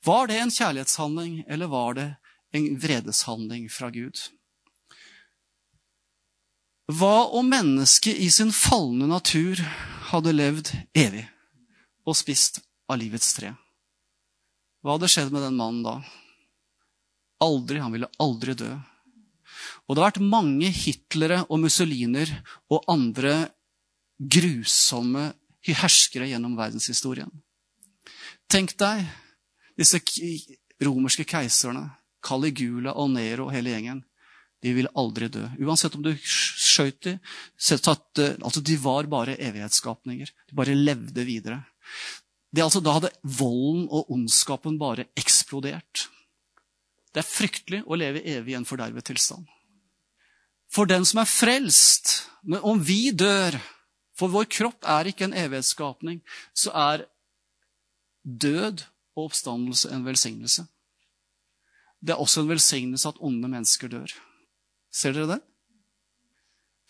[0.03, 2.09] Var det en kjærlighetshandling, eller var det
[2.55, 4.19] en vredeshandling fra Gud?
[6.87, 9.59] Hva om mennesket i sin falne natur
[10.11, 11.25] hadde levd evig
[12.07, 13.53] og spist av livets tre?
[14.83, 15.97] Hva hadde skjedd med den mannen da?
[17.43, 18.71] Aldri, Han ville aldri dø.
[19.87, 22.31] Og det har vært mange Hitlere og Mussoliner
[22.73, 23.47] og andre
[24.17, 25.29] grusomme
[25.67, 27.31] herskere gjennom verdenshistorien.
[28.51, 29.03] Tenk deg
[29.79, 29.99] disse
[30.83, 31.89] romerske keiserne,
[32.23, 34.03] Caligula og Nero og hele gjengen.
[34.63, 35.43] De ville aldri dø.
[35.61, 37.19] Uansett om du skjøt dem.
[38.41, 40.31] Altså, de var bare evighetsskapninger.
[40.49, 41.61] De bare levde videre.
[42.49, 46.07] Det, altså, da hadde volden og ondskapen bare eksplodert.
[47.13, 49.45] Det er fryktelig å leve evig i en fordervet tilstand.
[50.73, 53.59] For den som er frelst, men om vi dør
[54.17, 57.03] For vår kropp er ikke en evighetsskapning, så er
[58.25, 58.81] død
[59.13, 60.63] og oppstandelse en velsignelse.
[62.01, 64.09] Det er også en velsignelse at onde mennesker dør.
[64.89, 65.37] Ser dere det?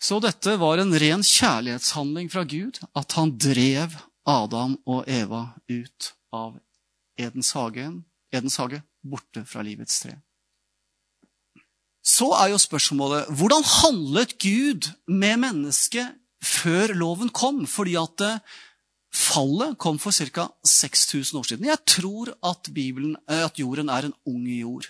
[0.00, 6.12] Så dette var en ren kjærlighetshandling fra Gud, at han drev Adam og Eva ut
[6.32, 6.56] av
[7.18, 7.90] Edens hage,
[8.32, 10.14] Edens hage borte fra livets tre.
[12.08, 17.66] Så er jo spørsmålet hvordan handlet Gud med mennesket før loven kom?
[17.68, 18.40] Fordi at eh,
[19.12, 20.48] fallet kom for ca.
[20.64, 21.68] 6000 år siden.
[21.68, 24.88] Jeg tror at, Bibelen, eh, at, jorden er en ung jord.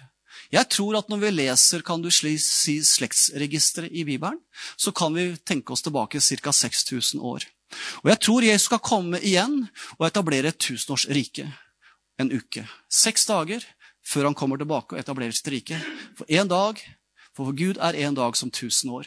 [0.55, 4.39] Jeg tror at når vi leser kan du si, slektsregisteret i Bibelen,
[4.79, 6.53] så kan vi tenke oss tilbake ca.
[6.53, 7.49] 6000 år.
[8.05, 9.67] Og jeg tror Jesus skal komme igjen
[9.99, 11.51] og etablere et tusenårsrike
[12.19, 12.65] en uke.
[12.91, 13.65] Seks dager
[14.09, 15.79] før han kommer tilbake og etablerer sitt rike.
[16.17, 16.81] For én dag
[17.39, 19.07] for Gud er en dag som tusen år.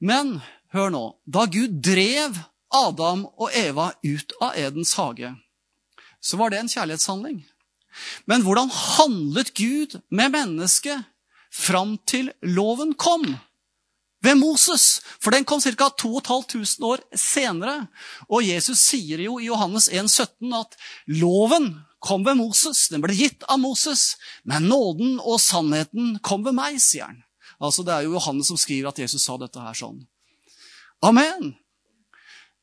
[0.00, 0.38] Men
[0.72, 1.04] hør nå.
[1.28, 2.38] Da Gud drev
[2.72, 5.34] Adam og Eva ut av Edens hage,
[6.20, 7.42] så var det en kjærlighetshandling.
[8.30, 11.04] Men hvordan handlet Gud med mennesket
[11.52, 13.26] fram til loven kom?
[14.20, 15.88] Ved Moses, for den kom ca.
[15.98, 17.88] 2500 år senere.
[18.28, 20.76] Og Jesus sier jo i Johannes 1, 17 at
[21.08, 24.16] loven kom ved Moses, den ble gitt av Moses,
[24.48, 27.22] men nåden og sannheten kom ved meg, sier han.
[27.60, 30.06] Altså, Det er jo Johannes som skriver at Jesus sa dette her sånn.
[31.04, 31.56] Amen.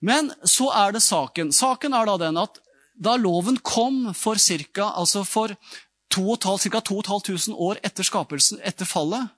[0.02, 1.52] Men så er det saken.
[1.54, 2.60] Saken er da den at
[2.97, 4.91] da loven kom for ca.
[4.97, 5.54] Altså for
[6.10, 6.82] ca.
[6.82, 9.30] 2500 år etter skapelsen, etter fallet,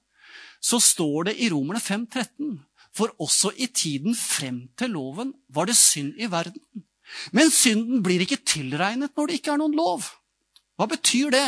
[0.61, 2.59] så står det i Romerne 5.13
[2.95, 6.61] For også i tiden frem til loven var det synd i verden.
[7.35, 10.07] Men synden blir ikke tilregnet når det ikke er noen lov.
[10.79, 11.47] Hva betyr det?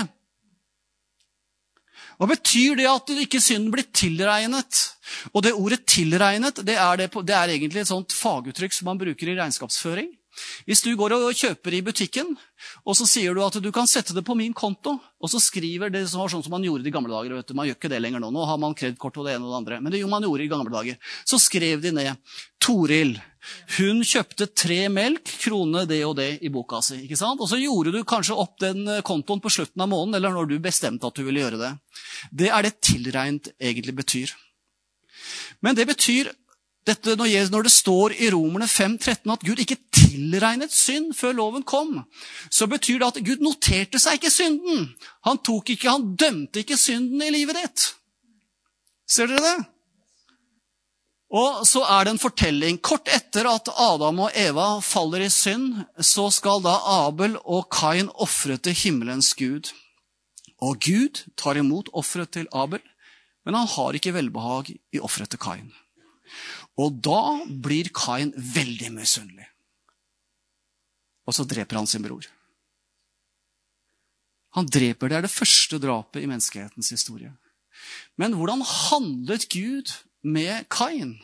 [2.22, 4.82] Hva betyr det at ikke synden blir tilregnet?
[5.34, 9.00] Og det ordet 'tilregnet' det er, det, det er egentlig et sånt faguttrykk som man
[9.02, 10.12] bruker i regnskapsføring.
[10.66, 12.30] Hvis du går og kjøper i butikken,
[12.86, 15.92] og så sier du at du kan sette det på min konto, og så skriver
[15.92, 17.36] det som sånn som man gjorde i gamle dager.
[17.36, 18.32] vet du, Man gjør ikke det lenger nå.
[18.32, 19.82] Nå har man kredittkort og det ene og det andre.
[19.82, 20.98] Men det gjorde man gjorde i gamle dager.
[21.26, 22.16] Så skrev de ned
[22.62, 23.20] Toril.
[23.78, 27.00] Hun kjøpte tre melk, krone det og det i boka si.
[27.06, 27.42] ikke sant?
[27.42, 30.52] Og så gjorde du kanskje opp den eh, kontoen på slutten av måneden, eller når
[30.52, 31.72] du bestemte at du ville gjøre det.
[32.30, 34.36] Det er det tilregnet egentlig betyr.
[35.62, 36.32] Men det betyr
[36.88, 42.00] dette, når, det står i Romerne 5,13 at Gud ikke tilregnet synd før loven kom,
[42.50, 44.88] så betyr det at Gud noterte seg ikke synden.
[45.28, 47.86] Han, tok ikke, han dømte ikke synden i livet ditt.
[49.06, 49.71] Ser dere det?
[51.32, 52.80] Og så er det en fortelling.
[52.84, 56.74] Kort etter at Adam og Eva faller i synd, så skal da
[57.06, 59.72] Abel og Kain ofre til himmelens gud.
[60.62, 62.84] Og Gud tar imot offeret til Abel,
[63.48, 65.72] men han har ikke velbehag i offeret til Kain.
[66.78, 69.48] Og da blir Kain veldig misunnelig.
[71.28, 72.28] Og så dreper han sin bror.
[74.60, 77.32] Han dreper, Det er det første drapet i menneskehetens historie.
[78.20, 81.18] Men hvordan handlet Gud med Kain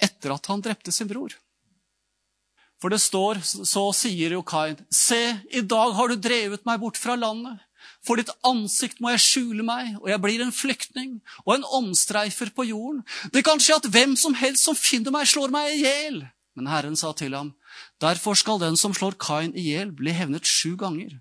[0.00, 1.34] etter at han drepte sin bror?
[2.80, 5.20] For det står, så sier jo Kain, se,
[5.52, 7.60] i dag har du drevet meg bort fra landet.
[8.04, 12.52] For ditt ansikt må jeg skjule meg, og jeg blir en flyktning og en omstreifer
[12.56, 13.02] på jorden.
[13.32, 16.22] Det kan skje at hvem som helst som finner meg, slår meg i hjel.
[16.56, 17.52] Men Herren sa til ham,
[18.02, 21.18] derfor skal den som slår Kain i hjel, bli hevnet sju ganger.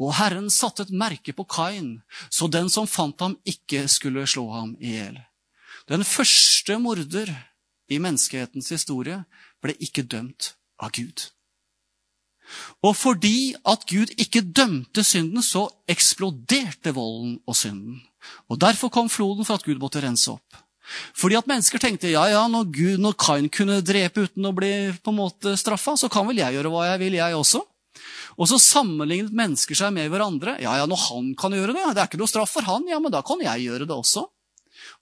[0.00, 2.00] Og Herren satte et merke på Kain,
[2.32, 5.20] så den som fant ham, ikke skulle slå ham i hjel.
[5.90, 7.30] Den første morder
[7.90, 9.22] i menneskehetens historie
[9.62, 11.28] ble ikke dømt av Gud.
[12.82, 18.02] Og fordi at Gud ikke dømte synden, så eksploderte volden og synden.
[18.50, 20.62] Og Derfor kom floden for at Gud måtte rense opp.
[21.16, 24.90] Fordi at mennesker tenkte ja, ja, når, Gud, når Kain kunne drepe uten å bli
[24.98, 27.62] på en måte straffa, så kan vel jeg gjøre hva jeg vil, jeg også.
[28.40, 30.56] Og så sammenlignet mennesker seg med hverandre.
[30.62, 32.98] Ja, ja, når han kan gjøre det, det er ikke noe straff for han, ja,
[33.02, 34.26] men da kan jeg gjøre det også.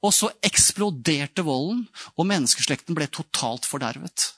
[0.01, 1.85] Og så eksploderte volden,
[2.17, 4.31] og menneskeslekten ble totalt fordervet.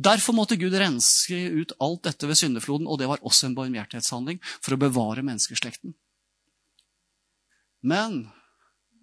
[0.00, 4.40] Derfor måtte Gud renske ut alt dette ved syndefloden, og det var også en barmhjertighetshandling
[4.54, 5.92] for å bevare menneskeslekten.
[7.82, 8.24] Men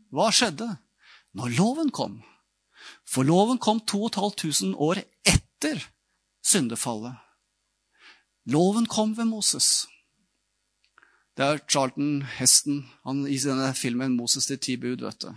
[0.09, 0.67] hva skjedde
[1.37, 2.19] når loven kom?
[3.05, 5.83] For loven kom 2500 år etter
[6.45, 7.19] syndefallet.
[8.49, 9.85] Loven kom ved Moses.
[11.37, 15.05] Det er Charlton Heston han, i denne filmen 'Moses til ti bud'.
[15.05, 15.29] vet du.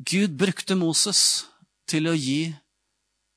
[0.00, 1.44] Gud brukte Moses
[1.90, 2.54] til å gi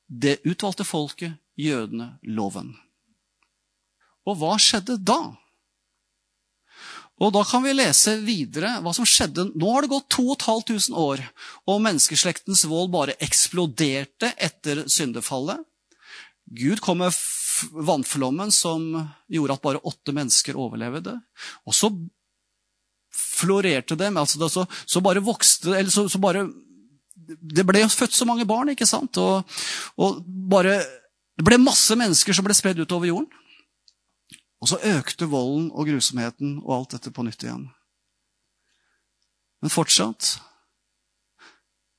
[0.08, 2.72] det utvalgte folket, jødene, loven.
[4.24, 5.36] Og hva skjedde da?
[7.22, 9.52] Og Da kan vi lese videre hva som skjedde.
[9.54, 11.22] Nå har det gått 2500 år,
[11.70, 15.62] og menneskeslektens vold bare eksploderte etter syndefallet.
[16.44, 17.16] Gud kom med
[17.72, 18.90] vannflommen som
[19.32, 21.16] gjorde at bare åtte mennesker overlevde.
[21.68, 21.92] Og så
[23.14, 24.18] florerte dem.
[24.18, 26.48] altså så, så, bare vokste eller så, så bare
[27.28, 29.18] det ble født så mange barn, ikke sant?
[29.18, 29.44] Og,
[29.98, 30.80] og bare,
[31.38, 33.30] det ble masse mennesker som ble spredd utover jorden.
[34.64, 37.68] Og så økte volden og grusomheten og alt dette på nytt igjen.
[39.64, 40.38] Men fortsatt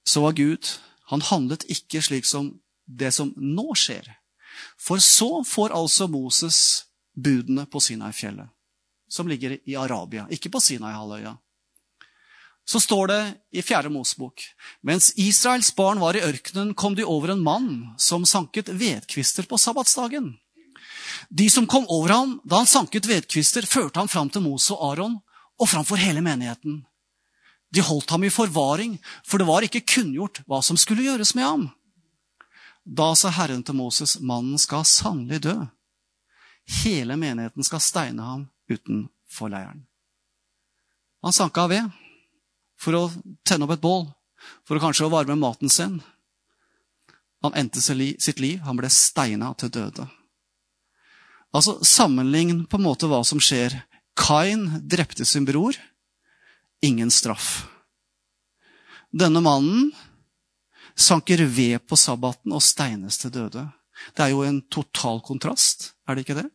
[0.04, 0.68] så var Gud
[1.08, 2.46] Han handlet ikke slik som
[2.84, 4.06] det som nå skjer.
[4.80, 6.58] For så får altså Moses
[7.12, 8.48] budene på Sinai-fjellet,
[9.14, 11.36] som ligger i Arabia, ikke på Sinai-halvøya
[12.64, 13.20] så står det
[13.52, 14.42] i Fjerde Mosebok
[14.86, 17.68] mens Israels barn var i ørkenen, kom de over en mann
[18.00, 20.32] som sanket vedkvister på sabbatsdagen.
[21.28, 24.92] De som kom over ham da han sanket vedkvister, førte ham fram til Mose og
[24.92, 25.20] Aron
[25.60, 26.82] og framfor hele menigheten.
[27.74, 28.96] De holdt ham i forvaring,
[29.26, 31.64] for det var ikke kunngjort hva som skulle gjøres med ham.
[32.84, 35.56] Da sa Herren til Moses, mannen skal sannelig dø.
[36.84, 39.84] Hele menigheten skal steine ham utenfor leiren.
[41.24, 41.88] Han sanka ved
[42.80, 43.04] for å
[43.46, 44.04] tenne opp et bål,
[44.66, 46.00] for å kanskje å varme maten sin.
[47.44, 48.60] Han endte sitt liv.
[48.64, 50.06] Han ble steina til døde.
[51.54, 53.76] Altså, Sammenlign på en måte hva som skjer.
[54.16, 55.76] Kain drepte sin bror.
[56.84, 57.66] Ingen straff.
[59.14, 59.92] Denne mannen
[60.96, 63.68] sanker ved på sabbaten og steines til døde.
[64.16, 66.48] Det er jo en total kontrast, er det ikke det?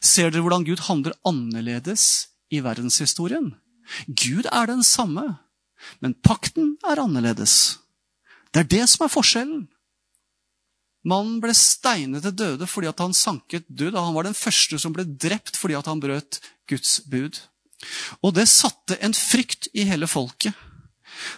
[0.00, 3.52] Ser dere hvordan Gud handler annerledes i verdenshistorien?
[4.06, 5.38] Gud er den samme.
[6.00, 7.78] Men pakten er annerledes.
[8.52, 9.66] Det er det som er forskjellen.
[11.06, 13.94] Mannen ble steinet til døde fordi han sanket død.
[13.94, 17.38] og Han var den første som ble drept fordi han brøt Guds bud.
[18.24, 20.56] Og det satte en frykt i hele folket.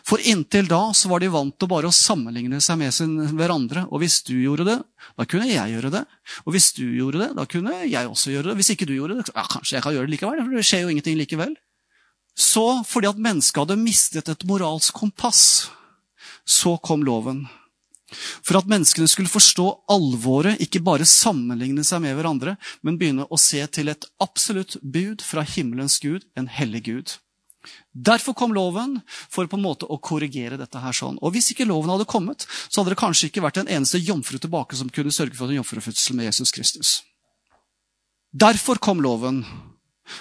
[0.06, 3.86] For inntil da så var de vant til bare å sammenligne seg med sin hverandre.
[3.92, 4.78] Og hvis du gjorde det,
[5.18, 6.04] da kunne jeg gjøre det.
[6.44, 8.58] Og hvis du gjorde det, da kunne jeg også gjøre det.
[8.60, 10.42] Hvis ikke du gjorde det, ja, kanskje jeg kan gjøre det likevel.
[10.42, 11.54] For det skjer jo ingenting likevel.
[12.38, 15.46] Så, fordi at mennesket hadde mistet et moralsk kompass,
[16.46, 17.46] så kom loven.
[18.08, 23.40] For at menneskene skulle forstå alvoret, ikke bare sammenligne seg med hverandre, men begynne å
[23.40, 27.18] se til et absolutt bud fra himmelens Gud, en hellig Gud.
[27.92, 29.00] Derfor kom loven,
[29.30, 30.78] for på en måte å korrigere dette.
[30.78, 31.18] her sånn.
[31.22, 34.38] Og Hvis ikke loven hadde kommet, så hadde det kanskje ikke vært en eneste jomfru
[34.38, 37.02] tilbake som kunne sørge for en jomfrufødsel med Jesus Kristus.
[38.32, 39.44] Derfor kom loven,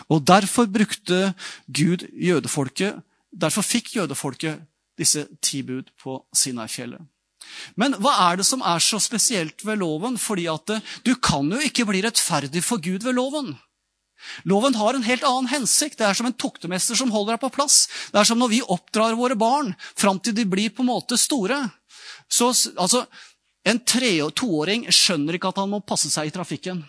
[0.10, 1.33] og Derfor brukte
[1.67, 4.60] Gud jødefolket, derfor fikk jødefolket
[4.97, 7.01] disse ti bud på Sinai-fjellet.
[7.79, 10.17] Men hva er det som er så spesielt ved loven?
[10.19, 10.73] Fordi at
[11.05, 13.55] du kan jo ikke bli rettferdig for Gud ved loven.
[14.49, 15.97] Loven har en helt annen hensikt.
[15.99, 17.86] Det er som en toktemester som holder deg på plass.
[18.12, 21.19] Det er som når vi oppdrar våre barn fram til de blir på en måte
[21.19, 21.62] store.
[22.27, 23.06] Så, altså,
[23.67, 26.84] en toåring skjønner ikke at han må passe seg i trafikken.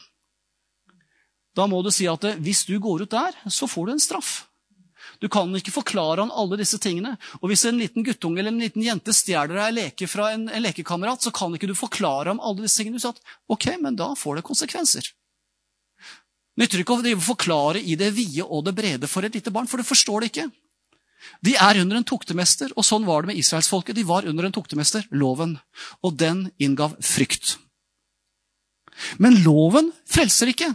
[1.59, 4.03] Da må du si at eh, hvis du går ut der, så får du en
[4.03, 4.33] straff.
[5.19, 7.17] Du kan ikke forklare han alle disse tingene.
[7.41, 10.63] Og hvis en liten guttunge eller en liten jente stjeler deg leke fra en, en,
[10.63, 13.01] lekekamerat, så kan ikke du forklare ham alle disse tingene.
[13.01, 15.11] Du sier at ok, men da får det konsekvenser.
[16.59, 19.79] Nytter ikke å forklare i det vide og det brede for et lite barn, for
[19.79, 20.49] det forstår det ikke.
[21.45, 23.95] De er under en tuktemester, og sånn var det med israelsfolket.
[23.95, 25.57] De var under en tuktemester, loven,
[26.03, 27.57] og den inngav frykt.
[29.23, 30.73] Men loven frelser ikke.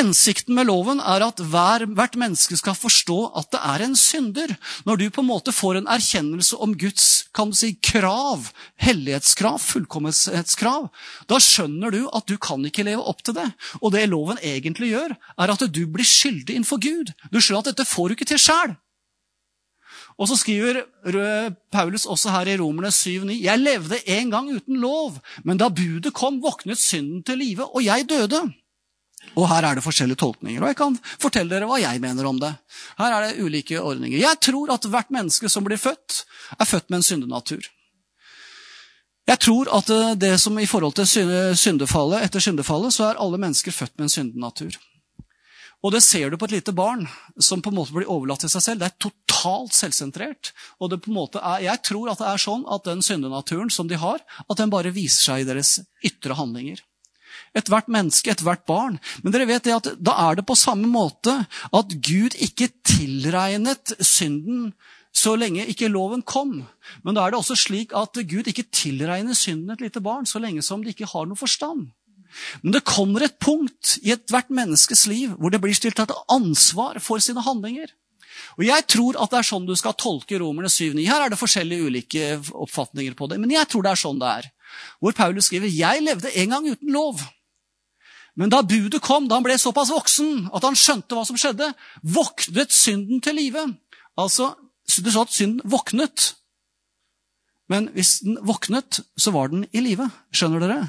[0.00, 4.54] Hensikten med loven er at hver, hvert menneske skal forstå at det er en synder.
[4.88, 8.46] Når du på en måte får en erkjennelse om Guds kan du si, krav,
[8.80, 10.86] hellighetskrav, fullkommenhetskrav,
[11.28, 13.44] da skjønner du at du kan ikke leve opp til det.
[13.82, 17.12] Og det loven egentlig gjør, er at du blir skyldig innenfor Gud.
[17.28, 18.72] Du skjønner at dette får du ikke til sjæl.
[20.16, 20.80] Og så skriver
[21.72, 26.16] Paulus også her i Romerne 7,9.: Jeg levde en gang uten lov, men da budet
[26.16, 28.46] kom, våknet synden til live, og jeg døde.
[29.38, 30.62] Og her er det forskjellige tolkninger.
[30.62, 32.50] Og jeg kan fortelle dere hva jeg mener om det.
[32.98, 34.18] Her er det ulike ordninger.
[34.18, 36.24] Jeg tror at hvert menneske som blir født,
[36.58, 37.68] er født med en syndenatur.
[39.30, 43.74] Jeg tror at det som i forhold til syndefallet, etter syndefallet, så er alle mennesker
[43.74, 44.78] født med en syndenatur.
[45.80, 47.06] Og det ser du på et lite barn
[47.40, 48.82] som på en måte blir overlatt til seg selv.
[48.82, 50.50] Det er totalt selvsentrert.
[50.82, 54.60] Og er, jeg tror at det er sånn at den syndenaturen som de har, at
[54.60, 56.82] den bare viser seg i deres ytre handlinger
[57.56, 58.98] ethvert menneske, ethvert barn.
[59.22, 63.94] Men dere vet det at da er det på samme måte at Gud ikke tilregnet
[63.98, 64.72] synden
[65.10, 66.60] så lenge ikke loven kom.
[67.02, 70.42] Men da er det også slik at Gud ikke tilregner synden et lite barn så
[70.42, 71.88] lenge som det ikke har noe forstand.
[72.62, 77.00] Men det kommer et punkt i ethvert menneskes liv hvor det blir stilt et ansvar
[77.02, 77.90] for sine handlinger.
[78.58, 81.02] Og Jeg tror at det er sånn du skal tolke Romerne 7.9.
[81.08, 84.30] Her er det forskjellige ulike oppfatninger på det, men jeg tror det er sånn det
[84.30, 84.48] er.
[85.02, 87.26] Hvor Paulus skriver 'Jeg levde en gang uten lov'.
[88.38, 91.72] Men da budet kom, da han ble såpass voksen at han skjønte hva som skjedde,
[92.02, 93.66] våknet synden til live.
[94.20, 94.52] Altså,
[94.86, 96.34] det står at synden våknet.
[97.70, 100.08] Men hvis den våknet, så var den i live.
[100.34, 100.80] Skjønner dere?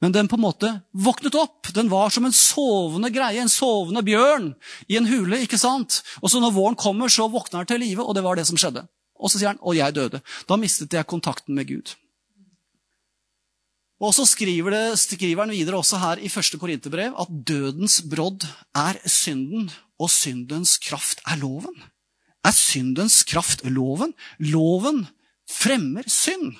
[0.00, 1.68] Men den på en måte våknet opp.
[1.76, 4.52] Den var som en sovende greie, en sovende bjørn
[4.88, 5.42] i en hule.
[5.44, 6.00] ikke sant?
[6.22, 8.60] Og så når våren kommer, så våkner den til live, og det var det som
[8.60, 8.86] skjedde.
[9.20, 10.22] Og så sier han 'og jeg døde'.
[10.48, 11.94] Da mistet jeg kontakten med Gud.
[14.00, 18.46] Og så skriver, det, skriver, han videre også her i første Korinterbrev at dødens brodd
[18.74, 19.68] er synden,
[20.00, 21.76] og syndens kraft er loven.
[22.44, 24.14] Er syndens kraft loven?
[24.38, 25.04] Loven
[25.50, 26.54] fremmer synd.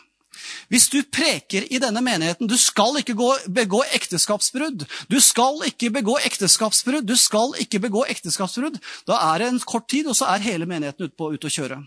[0.73, 5.91] Hvis du preker i denne menigheten du skal ikke gå, begå ekteskapsbrudd, du skal ikke
[5.95, 10.31] begå ekteskapsbrudd, du skal ikke begå ekteskapsbrudd, da er det en kort tid, og så
[10.33, 11.81] er hele menigheten ute, på, å kjøre.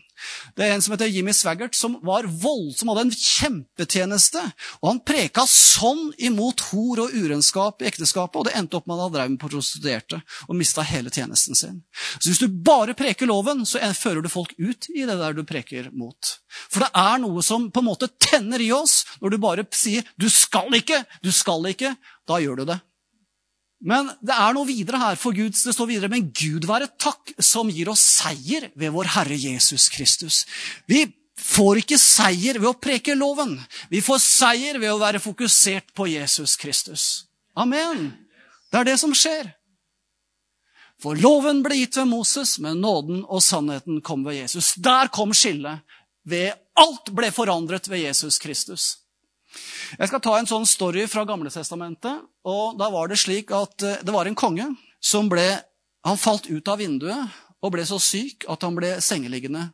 [0.57, 4.41] Det er en som heter Jimmy Swaggart, som var voldsom, hadde en kjempetjeneste.
[4.81, 8.99] Og han preka sånn imot hor og urenskap i ekteskapet, og det endte opp med
[8.99, 11.81] at han drev med prostituerte og mista hele tjenesten sin.
[12.19, 15.43] Så hvis du bare preker loven, så fører du folk ut i det der du
[15.47, 16.37] preker mot.
[16.69, 20.03] For det er noe som på en måte tenner i oss når du bare sier
[20.17, 21.95] 'du skal ikke', 'du skal ikke'.
[22.27, 22.79] Da gjør du det.
[23.83, 27.33] Men det er noe videre her, for Gud, det står videre, men Gud være takk
[27.43, 30.43] som gir oss seier ved vår Herre Jesus Kristus.
[30.87, 31.03] Vi
[31.35, 33.57] får ikke seier ved å preke loven.
[33.91, 37.25] Vi får seier ved å være fokusert på Jesus Kristus.
[37.59, 38.13] Amen.
[38.71, 39.51] Det er det som skjer.
[41.03, 44.77] For loven ble gitt ved Moses, men nåden og sannheten kom ved Jesus.
[44.79, 45.83] Der kom skillet.
[46.79, 49.02] Alt ble forandret ved Jesus Kristus.
[49.99, 52.23] Jeg skal ta en sånn story fra Gamletestamentet.
[52.43, 54.69] og Da var det slik at eh, det var en konge
[55.03, 55.45] som ble,
[56.03, 59.69] han falt ut av vinduet og ble så syk at han ble sengeliggende,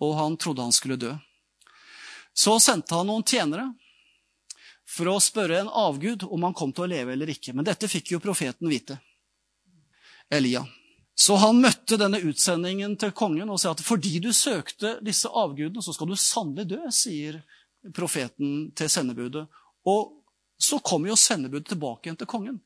[0.00, 1.12] og han trodde han skulle dø.
[2.34, 3.68] Så sendte han noen tjenere
[4.88, 7.54] for å spørre en avgud om han kom til å leve eller ikke.
[7.54, 8.96] Men dette fikk jo profeten vite.
[10.32, 10.64] Elia.
[11.14, 15.82] Så han møtte denne utsendingen til kongen og sa at fordi du søkte disse avgudene,
[15.84, 17.38] så skal du sannelig dø, sier
[17.92, 19.44] profeten til sendebudet.
[19.84, 20.24] Og
[20.60, 22.60] så kommer jo sendebudet tilbake igjen til kongen.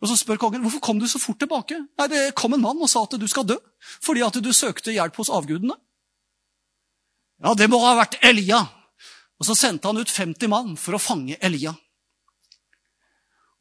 [0.00, 1.78] Og Så spør kongen hvorfor kom du så fort tilbake.
[1.98, 3.56] Nei, Det kom en mann og sa at du skal dø
[4.00, 5.76] fordi at du søkte hjelp hos avgudene.
[7.44, 8.64] Ja, det må ha vært Elia.
[9.40, 11.74] Og Så sendte han ut 50 mann for å fange Elia.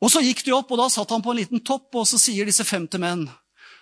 [0.01, 2.19] Og Så gikk de opp, og da satt han på en liten topp, og så
[2.19, 3.29] sier disse 50 menn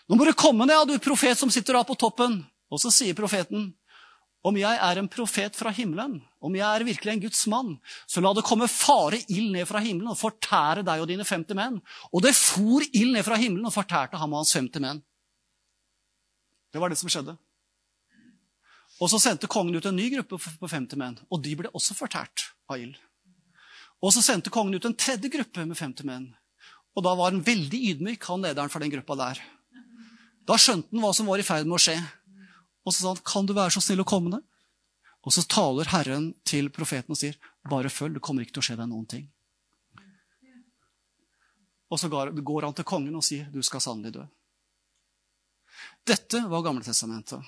[0.10, 2.41] Nå må du komme ned, du profet som sitter da på toppen.
[2.69, 3.69] Og så sier profeten
[4.41, 7.75] om jeg er en profet fra himmelen, om jeg er virkelig en Guds mann,
[8.10, 11.58] så la det komme fare ild ned fra himmelen og fortære deg og dine 50
[11.58, 11.78] menn.
[12.09, 15.03] Og det for ild ned fra himmelen og fortærte ham og hans 50 menn.
[16.74, 17.36] Det var det som skjedde.
[19.01, 21.97] Og så sendte kongen ut en ny gruppe på 50 menn, og de ble også
[21.97, 22.97] fortært av ild.
[24.01, 26.30] Og så sendte kongen ut en tredje gruppe med 50 menn.
[26.97, 29.41] Og da var han veldig ydmyk, han lederen for den gruppa der.
[30.49, 31.97] Da skjønte han hva som var i ferd med å skje.
[32.86, 34.43] Og så sa han, 'Kan du være så snill å komme ned?'
[35.23, 37.38] Og så taler Herren til profeten og sier,
[37.69, 39.29] 'Bare følg, det kommer ikke til å skje deg noen ting'.
[41.91, 44.27] Og så går han til kongen og sier, 'Du skal sannelig dø'.
[46.05, 47.41] Dette var Gamle testamentet.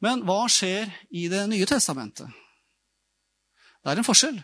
[0.00, 2.28] Men hva skjer i Det nye testamentet?
[3.82, 4.38] Det er en forskjell.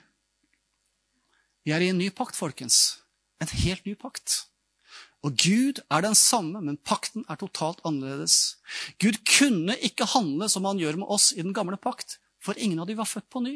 [1.65, 3.01] Vi er i en ny pakt, folkens.
[3.41, 4.47] En helt ny pakt.
[5.25, 8.59] Og Gud er den samme, men pakten er totalt annerledes.
[9.01, 12.83] Gud kunne ikke handle som han gjør med oss i den gamle pakt, for ingen
[12.83, 13.55] av de var født på ny.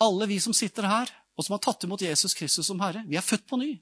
[0.00, 3.18] Alle vi som sitter her, og som har tatt imot Jesus Kristus som Herre, vi
[3.20, 3.74] er født på ny.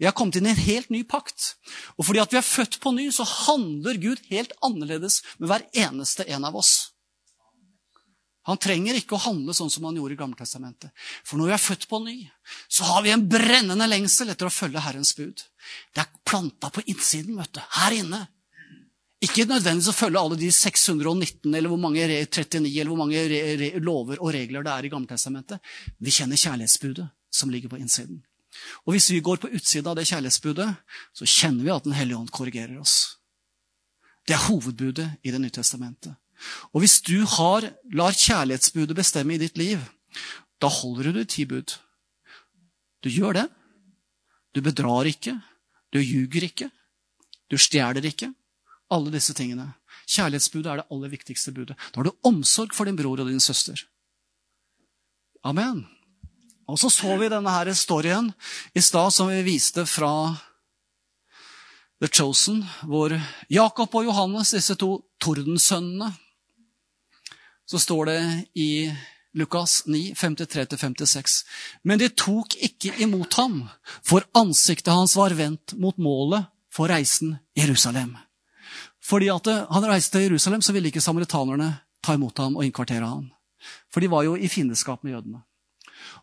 [0.00, 1.54] Vi har kommet inn i en helt ny pakt.
[1.96, 6.26] Og fordi vi er født på ny, så handler Gud helt annerledes med hver eneste
[6.26, 6.89] en av oss.
[8.50, 10.90] Han trenger ikke å handle sånn som han gjorde i Gammeltestamentet.
[11.26, 12.16] For når vi er født på ny,
[12.68, 15.44] så har vi en brennende lengsel etter å følge Herrens bud.
[15.94, 17.62] Det er planta på innsiden, vet du.
[17.78, 18.24] Her inne.
[19.20, 24.22] Ikke nødvendigvis å følge alle de 619 eller hvor mange 39 eller hvor mange lover
[24.22, 25.60] og regler det er i Gammeltestamentet.
[26.00, 27.06] Vi kjenner kjærlighetsbudet
[27.40, 28.22] som ligger på innsiden.
[28.86, 30.68] Og hvis vi går på utsiden av det kjærlighetsbudet,
[31.14, 33.16] så kjenner vi at Den hellige ånd korrigerer oss.
[34.26, 36.16] Det er hovedbudet i Det nye testamentet.
[36.72, 39.80] Og hvis du har, lar kjærlighetsbudet bestemme i ditt liv,
[40.60, 41.76] da holder du ti bud.
[43.04, 43.46] Du gjør det.
[44.54, 45.36] Du bedrar ikke.
[45.92, 46.70] Du ljuger ikke.
[47.50, 48.32] Du stjeler ikke.
[48.90, 49.70] Alle disse tingene.
[50.10, 51.76] Kjærlighetsbudet er det aller viktigste budet.
[51.92, 53.78] Da har du omsorg for din bror og din søster.
[55.44, 55.86] Amen.
[56.68, 58.30] Og så så vi denne her storyen
[58.74, 60.36] i stad som vi viste fra
[62.00, 63.12] The Chosen, hvor
[63.50, 66.12] Jakob og Johannes, disse to tordensønnene,
[67.70, 68.20] så står det
[68.58, 68.70] i
[69.38, 71.44] Lukas 9, 53-56.
[71.86, 73.60] Men de tok ikke imot ham,
[74.02, 78.16] for ansiktet hans var vendt mot målet for reisen Jerusalem.
[79.02, 81.70] Fordi at han reiste til Jerusalem, så ville ikke samaritanerne
[82.02, 83.30] ta imot ham og innkvartere ham.
[83.92, 85.44] For de var jo i fiendeskap med jødene.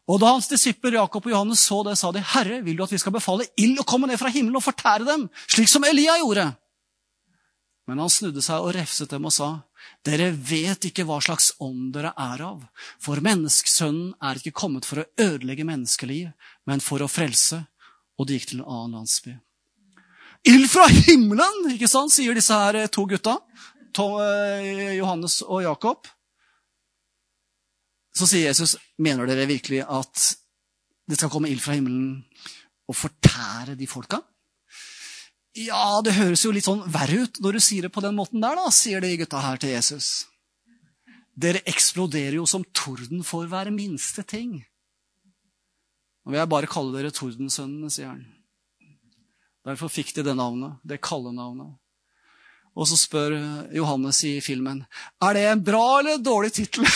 [0.07, 2.91] Og Da hans disipler Jakob og Johannes så det, sa de, 'Herre, vil du at
[2.91, 6.17] vi skal befale ild å komme ned fra himmelen og fortære dem, slik som Elia
[6.17, 6.55] gjorde?'
[7.87, 9.61] Men han snudde seg og refset dem og sa,
[10.05, 12.61] dere vet ikke hva slags ånd dere er av,
[13.01, 16.31] for menneskesønnen er ikke kommet for å ødelegge menneskeliv,
[16.69, 17.63] men for å frelse.
[18.17, 19.35] Og de gikk til en annen landsby.
[20.47, 23.37] Ild fra himmelen, ikke sant, sier disse her to gutta.
[23.97, 26.07] Eh, Johannes og Jakob.
[28.17, 30.23] Så sier Jesus, mener dere virkelig at
[31.07, 32.23] det skal komme ild fra himmelen
[32.87, 34.21] og fortære de folka?
[35.57, 38.43] Ja, det høres jo litt sånn verre ut når du sier det på den måten
[38.43, 40.27] der, da, sier de gutta her til Jesus.
[41.33, 44.59] Dere eksploderer jo som torden for hver minste ting.
[46.21, 48.21] Nå vil jeg bare kalle dere Tordensønnene, sier han.
[49.65, 51.73] Derfor fikk de det navnet, det kallenavnet.
[52.77, 53.33] Og så spør
[53.73, 54.83] Johannes i filmen
[55.23, 56.85] er det en bra eller dårlig tittel.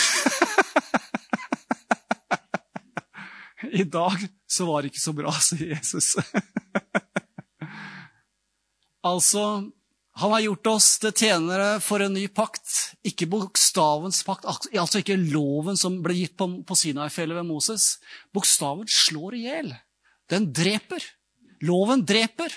[3.82, 6.14] I dag så var det ikke så bra, sier Jesus.
[9.02, 9.44] Altså,
[10.14, 12.94] han har gjort oss til tjenere for en ny pakt.
[13.06, 17.96] Ikke bokstavens pakt, altså ikke loven som ble gitt på, på Sinai-fjellet ved Moses.
[18.34, 19.72] Bokstaven slår i hjel.
[20.30, 21.04] Den dreper.
[21.64, 22.54] Loven dreper.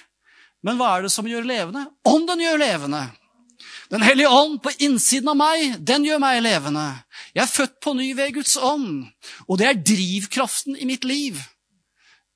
[0.65, 1.85] Men hva er det som gjør levende?
[2.09, 3.05] Ånden gjør levende.
[3.93, 6.85] Den hellige ånd på innsiden av meg, den gjør meg levende.
[7.37, 9.05] Jeg er født på ny ved Guds ånd,
[9.45, 11.39] og det er drivkraften i mitt liv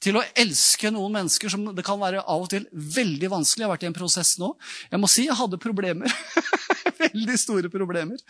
[0.03, 3.63] til å elske noen mennesker som det kan være av og til veldig vanskelig.
[3.63, 4.53] Jeg har vært i en prosess nå.
[4.91, 6.13] Jeg må si jeg hadde problemer.
[7.03, 8.21] veldig store problemer.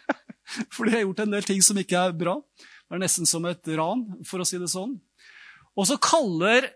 [0.74, 2.36] Fordi jeg har gjort en del ting som ikke er bra.
[2.58, 4.96] Det er nesten som et ran, for å si det sånn.
[5.78, 6.66] Og så kaller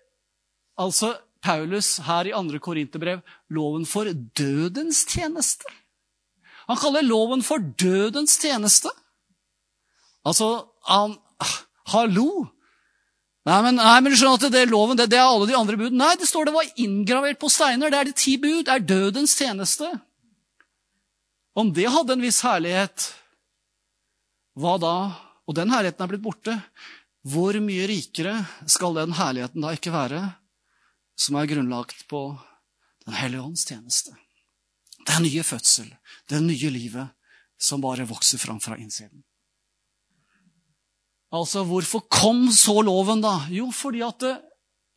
[0.79, 1.15] altså
[1.45, 2.61] Paulus her i 2.
[2.63, 3.23] Korinterbrev
[3.55, 4.09] loven for
[4.39, 5.67] dødens tjeneste.
[6.71, 8.91] Han kaller loven for dødens tjeneste.
[10.25, 11.19] Altså, han
[11.93, 12.54] Hallo!
[13.45, 15.57] Nei, men, nei, men du skjønner at det er loven, det, det, er alle de
[15.59, 16.01] andre budene.
[16.01, 17.93] Nei, det står det var inngravert på steiner.
[17.93, 18.63] Det er de ti bud.
[18.65, 19.91] Det er dødens tjeneste.
[21.55, 23.11] Om det hadde en viss herlighet,
[24.59, 24.95] hva da?
[25.45, 26.57] Og den herligheten er blitt borte.
[27.29, 28.39] Hvor mye rikere
[28.71, 30.23] skal den herligheten da ikke være,
[31.17, 32.27] som er grunnlagt på
[33.05, 34.15] Den hellige ånds tjeneste?
[35.05, 35.91] Det er nye fødsel,
[36.33, 37.13] det nye livet,
[37.61, 39.21] som bare vokser fram fra innsiden.
[41.35, 43.41] Altså, hvorfor kom så loven, da?
[43.51, 44.43] Jo, fordi at eh,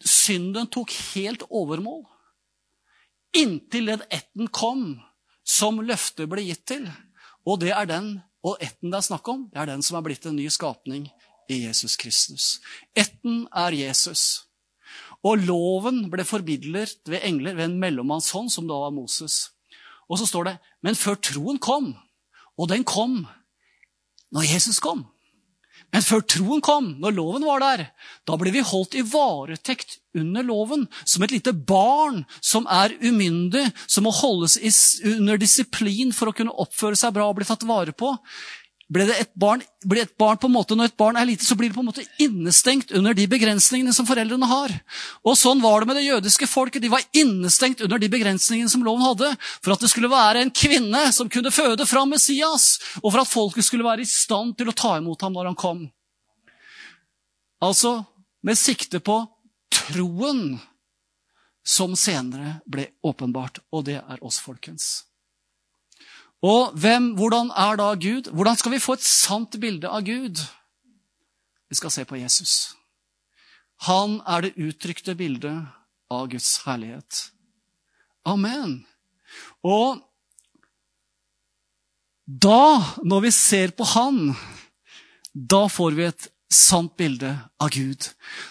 [0.05, 2.03] synden tok helt overmål.
[3.37, 4.99] Inntil den etten kom
[5.47, 6.85] som løftet ble gitt til.
[7.47, 10.05] Og det er den, og etten det er snakk om, det er den som er
[10.05, 11.07] blitt en ny skapning
[11.49, 12.59] i Jesus Kristus.
[12.93, 14.43] Etten er Jesus.
[15.25, 19.47] Og loven ble forbidlet ved engler ved en mellommannshånd, som da var Moses.
[20.07, 21.95] Og så står det Men før troen kom,
[22.57, 23.23] og den kom
[24.31, 25.07] når Jesus kom
[25.95, 27.85] Men før troen kom, når loven var der,
[28.27, 33.63] da ble vi holdt i varetekt under loven, som et lite barn som er umyndig,
[33.87, 34.59] som må holdes
[35.07, 38.11] under disiplin for å kunne oppføre seg bra og bli tatt vare på.
[38.87, 41.57] Ble et barn, ble et barn på en måte, Når et barn er lite, så
[41.59, 44.71] blir det på en måte innestengt under de begrensningene som foreldrene har.
[45.27, 46.81] Og Sånn var det med det jødiske folket.
[46.81, 50.53] De var innestengt under de begrensningene som loven hadde, for at det skulle være en
[50.55, 54.71] kvinne som kunne føde fram Messias, og for at folket skulle være i stand til
[54.71, 55.83] å ta imot ham når han kom.
[57.59, 58.05] Altså
[58.45, 59.19] med sikte på
[59.73, 60.55] troen
[61.67, 65.06] som senere ble åpenbart, og det er oss, folkens.
[66.45, 68.29] Og hvem, hvordan er da Gud?
[68.31, 70.41] Hvordan skal vi få et sant bilde av Gud?
[71.69, 72.75] Vi skal se på Jesus.
[73.87, 75.65] Han er det uttrykte bildet
[76.13, 77.31] av Guds herlighet.
[78.27, 78.85] Amen.
[79.65, 80.01] Og
[82.27, 84.33] da, når vi ser på Han,
[85.31, 87.29] da får vi et sant bilde
[87.59, 88.09] av Gud.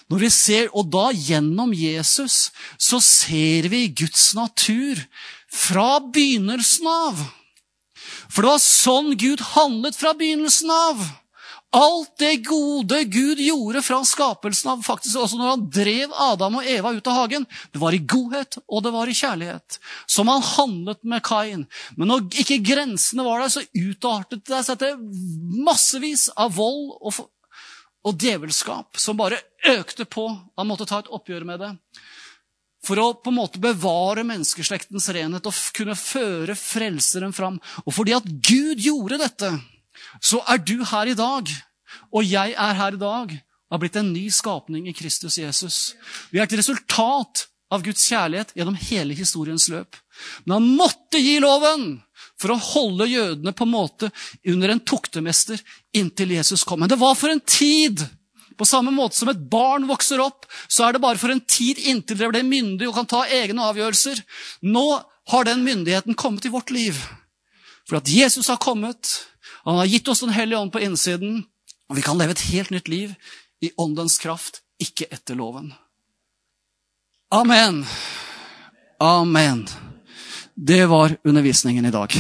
[0.09, 5.01] Når vi ser, Og da gjennom Jesus så ser vi Guds natur
[5.49, 7.21] fra begynnelsen av.
[8.31, 11.07] For det var sånn Gud handlet fra begynnelsen av.
[11.77, 16.69] Alt det gode Gud gjorde fra skapelsen av, faktisk også når han drev Adam og
[16.73, 17.45] Eva ut av hagen,
[17.75, 19.79] det var i godhet og det var i kjærlighet.
[20.09, 21.67] Som han handlet med Kain.
[21.99, 24.97] Men når ikke grensene var der, så utartet det seg til
[25.67, 27.27] massevis av vold og,
[28.07, 29.43] og djevelskap som bare
[29.77, 30.31] økte på.
[30.57, 31.75] Han måtte ta et oppgjør med det
[32.87, 37.59] for å på en måte bevare menneskeslektens renhet og kunne føre frelseren fram.
[37.85, 39.51] Og fordi at Gud gjorde dette,
[40.23, 41.51] så er du her i dag,
[42.15, 43.35] og jeg er her i dag,
[43.67, 45.79] og har blitt en ny skapning i Kristus Jesus.
[46.31, 49.99] Vi er et resultat av Guds kjærlighet gjennom hele historiens løp.
[50.45, 51.97] Men han måtte gi loven
[52.41, 54.11] for å holde jødene på en måte
[54.53, 55.61] under en tuktemester
[55.97, 56.85] inntil Jesus kom.
[56.85, 58.05] Men det var for en tid
[58.59, 61.79] på samme måte som et barn vokser opp, så er det bare for en tid
[61.79, 64.23] inntil dere blir myndig og kan ta egne avgjørelser.
[64.67, 64.87] Nå
[65.33, 66.99] har den myndigheten kommet i vårt liv.
[67.87, 69.11] For at Jesus har kommet,
[69.65, 71.45] han har gitt oss Den hellige ånd på innsiden,
[71.89, 73.15] og vi kan leve et helt nytt liv
[73.63, 75.73] i åndens kraft, ikke etter loven.
[77.31, 77.85] Amen.
[79.01, 79.67] Amen.
[80.55, 82.15] Det var undervisningen i dag.